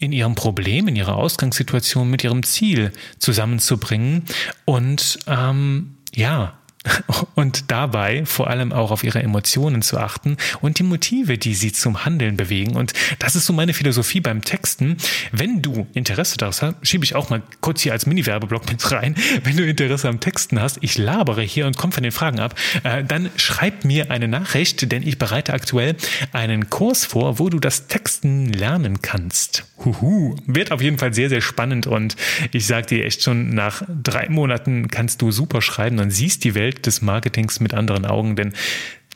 in 0.05 0.13
ihrem 0.13 0.35
Problem, 0.35 0.89
in 0.89 0.97
ihrer 0.97 1.17
Ausgangssituation 1.17 2.09
mit 2.11 2.25
ihrem 2.25 2.43
Ziel 2.43 2.93
zusammenzubringen 3.19 4.25
und 4.65 5.19
ähm, 5.27 5.97
ja, 6.15 6.55
und 7.35 7.71
dabei 7.71 8.25
vor 8.27 8.49
allem 8.49 8.73
auch 8.73 8.91
auf 8.91 9.05
ihre 9.05 9.23
Emotionen 9.23 9.83
zu 9.83 9.99
achten 9.99 10.37
und 10.61 10.79
die 10.79 10.83
Motive, 10.83 11.39
die 11.39 11.55
sie 11.55 11.73
zum 11.73 12.05
Handeln 12.05 12.37
bewegen. 12.37 12.77
Und 12.77 12.93
das 13.19 13.37
ist 13.37 13.47
so 13.47 13.53
meine 13.53 13.73
Philosophie 13.73 14.21
beim 14.21 14.43
Texten. 14.43 14.97
Wenn 15.33 15.63
du 15.63 15.87
Interesse 15.95 16.37
daraus 16.37 16.63
hast, 16.63 16.77
schiebe 16.83 17.05
ich 17.05 17.15
auch 17.15 17.31
mal 17.31 17.43
kurz 17.61 17.83
hier 17.83 17.93
als 17.93 18.07
Mini-Werbeblock 18.07 18.69
mit 18.71 18.91
rein. 18.93 19.15
Wenn 19.43 19.57
du 19.57 19.65
Interesse 19.65 20.09
am 20.09 20.21
Texten 20.21 20.61
hast, 20.61 20.79
ich 20.83 20.99
labere 20.99 21.43
hier 21.43 21.67
und 21.67 21.77
komme 21.77 21.93
von 21.93 22.03
den 22.03 22.13
Fragen 22.13 22.41
ab, 22.41 22.55
äh, 22.83 23.03
dann 23.03 23.31
schreib 23.37 23.85
mir 23.85 24.11
eine 24.11 24.29
Nachricht, 24.29 24.91
denn 24.93 25.07
ich 25.07 25.19
bereite 25.19 25.53
aktuell 25.55 25.97
einen 26.33 26.71
Kurs 26.71 27.05
vor, 27.05 27.39
wo 27.39 27.49
du 27.49 27.59
das 27.59 27.87
Texten 27.87 28.53
lernen 28.53 29.01
kannst. 29.01 29.65
Huhu. 29.85 30.37
Wird 30.47 30.73
auf 30.73 30.83
jeden 30.83 30.99
Fall 30.99 31.15
sehr, 31.15 31.29
sehr 31.29 31.41
spannend 31.41 31.87
und 31.87 32.17
ich 32.53 32.67
sage 32.67 32.87
dir 32.87 33.05
echt 33.05 33.23
schon, 33.23 33.51
nach 33.51 33.83
drei 34.03 34.29
Monaten 34.29 34.89
kannst 34.89 35.23
du 35.23 35.31
super 35.31 35.63
schreiben 35.63 35.99
und 35.99 36.11
siehst 36.11 36.45
die 36.45 36.55
Welt 36.55 36.65
Welt 36.65 36.87
des 36.87 37.03
Marketings 37.03 37.61
mit 37.61 37.75
anderen 37.75 38.07
Augen, 38.07 38.37
denn 38.37 38.53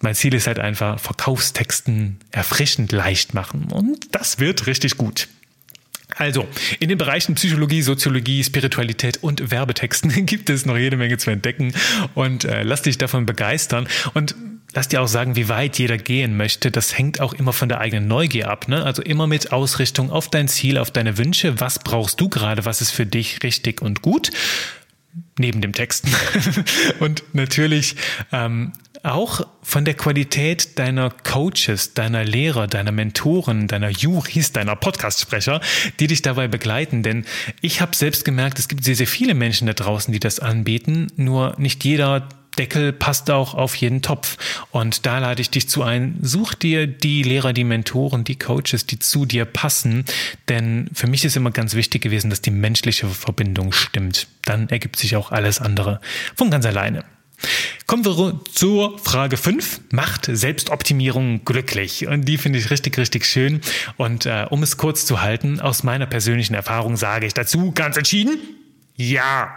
mein 0.00 0.14
Ziel 0.14 0.34
ist 0.34 0.46
halt 0.46 0.58
einfach, 0.58 1.00
Verkaufstexten 1.00 2.18
erfrischend 2.30 2.92
leicht 2.92 3.34
machen. 3.34 3.68
Und 3.72 4.14
das 4.14 4.38
wird 4.38 4.66
richtig 4.66 4.96
gut. 4.96 5.28
Also, 6.16 6.46
in 6.78 6.88
den 6.88 6.98
Bereichen 6.98 7.34
Psychologie, 7.34 7.82
Soziologie, 7.82 8.42
Spiritualität 8.44 9.22
und 9.22 9.50
Werbetexten 9.50 10.10
gibt 10.26 10.50
es 10.50 10.66
noch 10.66 10.76
jede 10.76 10.96
Menge 10.96 11.18
zu 11.18 11.30
entdecken 11.30 11.72
und 12.14 12.44
äh, 12.44 12.62
lass 12.62 12.82
dich 12.82 12.98
davon 12.98 13.26
begeistern 13.26 13.88
und 14.14 14.34
lass 14.74 14.88
dir 14.88 15.02
auch 15.02 15.08
sagen, 15.08 15.36
wie 15.36 15.48
weit 15.48 15.78
jeder 15.78 15.98
gehen 15.98 16.36
möchte. 16.36 16.70
Das 16.70 16.96
hängt 16.96 17.20
auch 17.20 17.32
immer 17.32 17.52
von 17.52 17.68
der 17.68 17.80
eigenen 17.80 18.08
Neugier 18.08 18.50
ab. 18.50 18.68
Ne? 18.68 18.84
Also 18.84 19.02
immer 19.02 19.26
mit 19.26 19.52
Ausrichtung 19.52 20.10
auf 20.10 20.28
dein 20.28 20.48
Ziel, 20.48 20.78
auf 20.78 20.90
deine 20.90 21.18
Wünsche. 21.18 21.60
Was 21.60 21.78
brauchst 21.78 22.20
du 22.20 22.28
gerade? 22.28 22.64
Was 22.64 22.80
ist 22.80 22.90
für 22.90 23.06
dich 23.06 23.42
richtig 23.42 23.82
und 23.82 24.02
gut? 24.02 24.30
neben 25.38 25.60
dem 25.60 25.72
Texten. 25.72 26.10
und 27.00 27.22
natürlich 27.32 27.96
ähm, 28.32 28.72
auch 29.02 29.46
von 29.62 29.84
der 29.84 29.94
Qualität 29.94 30.78
deiner 30.78 31.10
Coaches, 31.10 31.94
deiner 31.94 32.24
Lehrer, 32.24 32.66
deiner 32.66 32.92
Mentoren, 32.92 33.68
deiner 33.68 33.90
Juris, 33.90 34.52
deiner 34.52 34.76
Podcastsprecher, 34.76 35.60
die 36.00 36.08
dich 36.08 36.22
dabei 36.22 36.48
begleiten. 36.48 37.02
Denn 37.02 37.24
ich 37.60 37.80
habe 37.80 37.94
selbst 37.94 38.24
gemerkt, 38.24 38.58
es 38.58 38.68
gibt 38.68 38.84
sehr, 38.84 38.96
sehr 38.96 39.06
viele 39.06 39.34
Menschen 39.34 39.66
da 39.66 39.72
draußen, 39.72 40.12
die 40.12 40.20
das 40.20 40.40
anbieten. 40.40 41.08
Nur 41.16 41.54
nicht 41.58 41.84
jeder 41.84 42.28
Deckel 42.58 42.92
passt 42.92 43.30
auch 43.30 43.54
auf 43.54 43.74
jeden 43.76 44.02
Topf. 44.02 44.36
Und 44.70 45.06
da 45.06 45.18
lade 45.18 45.40
ich 45.40 45.50
dich 45.50 45.68
zu 45.68 45.82
ein, 45.82 46.18
such 46.22 46.54
dir 46.54 46.86
die 46.86 47.22
Lehrer, 47.22 47.52
die 47.52 47.64
Mentoren, 47.64 48.24
die 48.24 48.38
Coaches, 48.38 48.86
die 48.86 48.98
zu 48.98 49.24
dir 49.26 49.44
passen. 49.44 50.04
Denn 50.48 50.90
für 50.92 51.06
mich 51.06 51.24
ist 51.24 51.36
immer 51.36 51.50
ganz 51.50 51.74
wichtig 51.74 52.02
gewesen, 52.02 52.30
dass 52.30 52.42
die 52.42 52.50
menschliche 52.50 53.06
Verbindung 53.06 53.72
stimmt. 53.72 54.26
Dann 54.44 54.68
ergibt 54.68 54.96
sich 54.96 55.16
auch 55.16 55.30
alles 55.30 55.60
andere 55.60 56.00
von 56.34 56.50
ganz 56.50 56.66
alleine. 56.66 57.04
Kommen 57.86 58.04
wir 58.04 58.40
zur 58.52 58.98
Frage 58.98 59.36
5. 59.36 59.80
Macht 59.92 60.28
Selbstoptimierung 60.30 61.44
glücklich? 61.44 62.06
Und 62.06 62.24
die 62.24 62.36
finde 62.36 62.58
ich 62.58 62.70
richtig, 62.70 62.98
richtig 62.98 63.24
schön. 63.24 63.60
Und 63.96 64.26
äh, 64.26 64.46
um 64.50 64.62
es 64.62 64.76
kurz 64.76 65.06
zu 65.06 65.22
halten, 65.22 65.60
aus 65.60 65.84
meiner 65.84 66.06
persönlichen 66.06 66.54
Erfahrung 66.54 66.96
sage 66.96 67.26
ich 67.26 67.34
dazu 67.34 67.72
ganz 67.72 67.96
entschieden, 67.96 68.38
ja, 69.00 69.56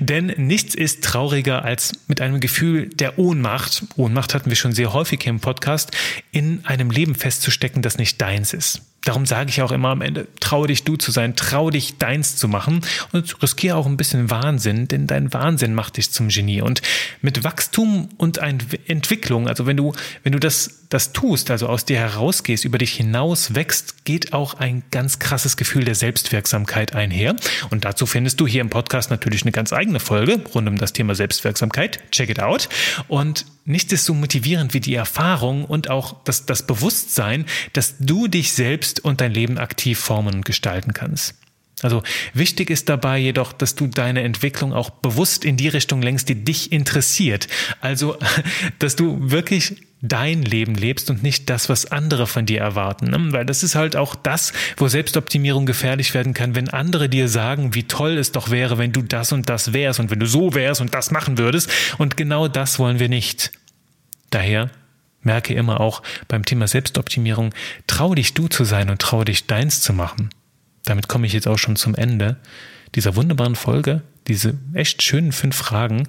denn 0.00 0.26
nichts 0.36 0.74
ist 0.74 1.02
trauriger 1.02 1.64
als 1.64 1.92
mit 2.08 2.20
einem 2.20 2.40
Gefühl 2.40 2.90
der 2.90 3.18
Ohnmacht, 3.18 3.84
Ohnmacht 3.96 4.34
hatten 4.34 4.50
wir 4.50 4.56
schon 4.56 4.72
sehr 4.72 4.92
häufig 4.92 5.22
hier 5.22 5.30
im 5.30 5.40
Podcast, 5.40 5.96
in 6.30 6.62
einem 6.66 6.90
Leben 6.90 7.14
festzustecken, 7.14 7.80
das 7.80 7.96
nicht 7.96 8.20
deins 8.20 8.52
ist. 8.52 8.82
Darum 9.04 9.26
sage 9.26 9.50
ich 9.50 9.62
auch 9.62 9.72
immer 9.72 9.88
am 9.88 10.00
Ende, 10.00 10.28
trau 10.38 10.66
dich 10.66 10.84
du 10.84 10.96
zu 10.96 11.10
sein, 11.10 11.34
trau 11.34 11.70
dich 11.70 11.98
deins 11.98 12.36
zu 12.36 12.46
machen 12.46 12.82
und 13.10 13.42
riskiere 13.42 13.76
auch 13.76 13.86
ein 13.86 13.96
bisschen 13.96 14.30
Wahnsinn, 14.30 14.86
denn 14.86 15.08
dein 15.08 15.32
Wahnsinn 15.32 15.74
macht 15.74 15.96
dich 15.96 16.12
zum 16.12 16.28
Genie. 16.28 16.62
Und 16.62 16.82
mit 17.20 17.42
Wachstum 17.42 18.08
und 18.16 18.38
Entwicklung, 18.38 19.48
also 19.48 19.66
wenn 19.66 19.76
du, 19.76 19.92
wenn 20.22 20.32
du 20.32 20.38
das, 20.38 20.86
das 20.88 21.12
tust, 21.12 21.50
also 21.50 21.66
aus 21.66 21.84
dir 21.84 21.98
herausgehst, 21.98 22.64
über 22.64 22.78
dich 22.78 22.92
hinaus 22.92 23.56
wächst, 23.56 24.04
geht 24.04 24.32
auch 24.32 24.54
ein 24.54 24.84
ganz 24.92 25.18
krasses 25.18 25.56
Gefühl 25.56 25.84
der 25.84 25.96
Selbstwirksamkeit 25.96 26.94
einher. 26.94 27.34
Und 27.70 27.84
dazu 27.84 28.06
findest 28.06 28.40
du 28.40 28.46
hier 28.46 28.60
im 28.60 28.70
Podcast 28.70 29.10
natürlich 29.10 29.42
eine 29.42 29.52
ganz 29.52 29.72
eigene 29.72 29.98
Folge 29.98 30.40
rund 30.54 30.68
um 30.68 30.78
das 30.78 30.92
Thema 30.92 31.16
Selbstwirksamkeit. 31.16 31.98
Check 32.12 32.30
it 32.30 32.40
out. 32.40 32.68
Und 33.08 33.46
nichts 33.64 33.92
ist 33.92 34.04
so 34.04 34.14
motivierend 34.14 34.74
wie 34.74 34.80
die 34.80 34.94
Erfahrung 34.94 35.64
und 35.64 35.90
auch 35.90 36.22
das, 36.24 36.46
das 36.46 36.66
Bewusstsein, 36.66 37.46
dass 37.72 37.96
du 37.98 38.28
dich 38.28 38.52
selbst 38.52 39.00
und 39.04 39.20
dein 39.20 39.32
Leben 39.32 39.58
aktiv 39.58 39.98
formen 39.98 40.34
und 40.36 40.44
gestalten 40.44 40.92
kannst. 40.92 41.34
Also 41.82 42.02
wichtig 42.32 42.70
ist 42.70 42.88
dabei 42.88 43.18
jedoch, 43.18 43.52
dass 43.52 43.74
du 43.74 43.88
deine 43.88 44.22
Entwicklung 44.22 44.72
auch 44.72 44.90
bewusst 44.90 45.44
in 45.44 45.56
die 45.56 45.68
Richtung 45.68 46.00
lenkst, 46.00 46.28
die 46.28 46.44
dich 46.44 46.70
interessiert. 46.70 47.48
Also, 47.80 48.16
dass 48.78 48.96
du 48.96 49.30
wirklich 49.30 49.76
dein 50.02 50.42
Leben 50.42 50.74
lebst 50.74 51.10
und 51.10 51.22
nicht 51.22 51.48
das, 51.48 51.68
was 51.68 51.90
andere 51.90 52.26
von 52.26 52.44
dir 52.44 52.60
erwarten. 52.60 53.10
Ne? 53.10 53.32
Weil 53.32 53.46
das 53.46 53.62
ist 53.62 53.76
halt 53.76 53.94
auch 53.94 54.16
das, 54.16 54.52
wo 54.76 54.88
Selbstoptimierung 54.88 55.64
gefährlich 55.64 56.12
werden 56.12 56.34
kann, 56.34 56.56
wenn 56.56 56.68
andere 56.68 57.08
dir 57.08 57.28
sagen, 57.28 57.74
wie 57.74 57.84
toll 57.84 58.18
es 58.18 58.32
doch 58.32 58.50
wäre, 58.50 58.78
wenn 58.78 58.92
du 58.92 59.02
das 59.02 59.32
und 59.32 59.48
das 59.48 59.72
wärst 59.72 60.00
und 60.00 60.10
wenn 60.10 60.18
du 60.18 60.26
so 60.26 60.54
wärst 60.54 60.80
und 60.80 60.92
das 60.92 61.12
machen 61.12 61.38
würdest. 61.38 61.70
Und 61.98 62.16
genau 62.16 62.48
das 62.48 62.80
wollen 62.80 62.98
wir 62.98 63.08
nicht. 63.08 63.52
Daher 64.30 64.70
merke 65.20 65.54
immer 65.54 65.80
auch 65.80 66.02
beim 66.26 66.44
Thema 66.44 66.66
Selbstoptimierung, 66.66 67.54
trau 67.86 68.14
dich 68.14 68.34
du 68.34 68.48
zu 68.48 68.64
sein 68.64 68.90
und 68.90 69.00
trau 69.00 69.22
dich 69.22 69.46
deins 69.46 69.80
zu 69.82 69.92
machen. 69.92 70.30
Damit 70.84 71.06
komme 71.06 71.28
ich 71.28 71.32
jetzt 71.32 71.46
auch 71.46 71.58
schon 71.58 71.76
zum 71.76 71.94
Ende 71.94 72.38
dieser 72.96 73.14
wunderbaren 73.14 73.54
Folge, 73.54 74.02
diese 74.28 74.54
echt 74.74 75.02
schönen 75.02 75.32
fünf 75.32 75.56
Fragen. 75.56 76.08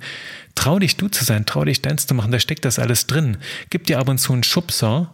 Trau 0.56 0.80
dich 0.80 0.98
du 0.98 1.08
zu 1.08 1.24
sein, 1.24 1.46
trau 1.46 1.66
dich 1.66 1.82
deins 1.82 2.08
zu 2.08 2.14
machen, 2.14 2.32
da 2.32 2.40
steckt 2.40 2.66
das 2.66 2.80
alles 2.80 3.08
drin. 3.08 3.38
Gib 3.70 3.88
dir 3.88 4.00
ab 4.00 4.10
und 4.10 4.20
zu 4.20 4.34
einen 4.34 4.44
Schubser, 4.44 5.14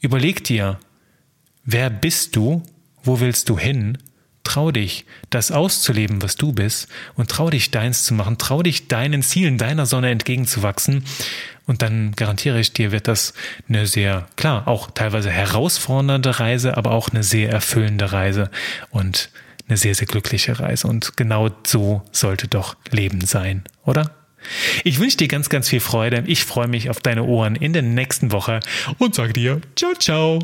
überleg 0.00 0.44
dir, 0.44 0.78
wer 1.64 1.90
bist 1.90 2.36
du, 2.36 2.62
wo 3.02 3.20
willst 3.20 3.48
du 3.48 3.58
hin 3.58 3.98
Trau 4.42 4.70
dich, 4.72 5.04
das 5.28 5.52
auszuleben, 5.52 6.22
was 6.22 6.34
du 6.36 6.52
bist, 6.52 6.88
und 7.14 7.30
trau 7.30 7.50
dich, 7.50 7.70
deins 7.70 8.04
zu 8.04 8.14
machen, 8.14 8.38
trau 8.38 8.62
dich, 8.62 8.88
deinen 8.88 9.22
Zielen, 9.22 9.58
deiner 9.58 9.86
Sonne 9.86 10.10
entgegenzuwachsen. 10.10 11.04
Und 11.66 11.82
dann 11.82 12.12
garantiere 12.16 12.58
ich 12.58 12.72
dir, 12.72 12.90
wird 12.90 13.06
das 13.06 13.34
eine 13.68 13.86
sehr, 13.86 14.26
klar, 14.36 14.66
auch 14.66 14.90
teilweise 14.90 15.30
herausfordernde 15.30 16.40
Reise, 16.40 16.76
aber 16.76 16.90
auch 16.92 17.10
eine 17.10 17.22
sehr 17.22 17.50
erfüllende 17.50 18.12
Reise 18.12 18.50
und 18.90 19.30
eine 19.70 19.76
sehr, 19.76 19.94
sehr 19.94 20.06
glückliche 20.06 20.58
Reise. 20.60 20.86
Und 20.86 21.16
genau 21.16 21.50
so 21.66 22.02
sollte 22.12 22.48
doch 22.48 22.76
Leben 22.90 23.22
sein, 23.22 23.64
oder? 23.84 24.14
Ich 24.84 24.98
wünsche 24.98 25.18
dir 25.18 25.28
ganz, 25.28 25.48
ganz 25.48 25.68
viel 25.68 25.80
Freude. 25.80 26.24
Ich 26.26 26.44
freue 26.44 26.68
mich 26.68 26.90
auf 26.90 27.00
deine 27.00 27.24
Ohren 27.24 27.56
in 27.56 27.72
der 27.72 27.82
nächsten 27.82 28.32
Woche 28.32 28.60
und 28.98 29.14
sage 29.14 29.32
dir, 29.32 29.60
ciao, 29.76 29.92
ciao. 29.94 30.38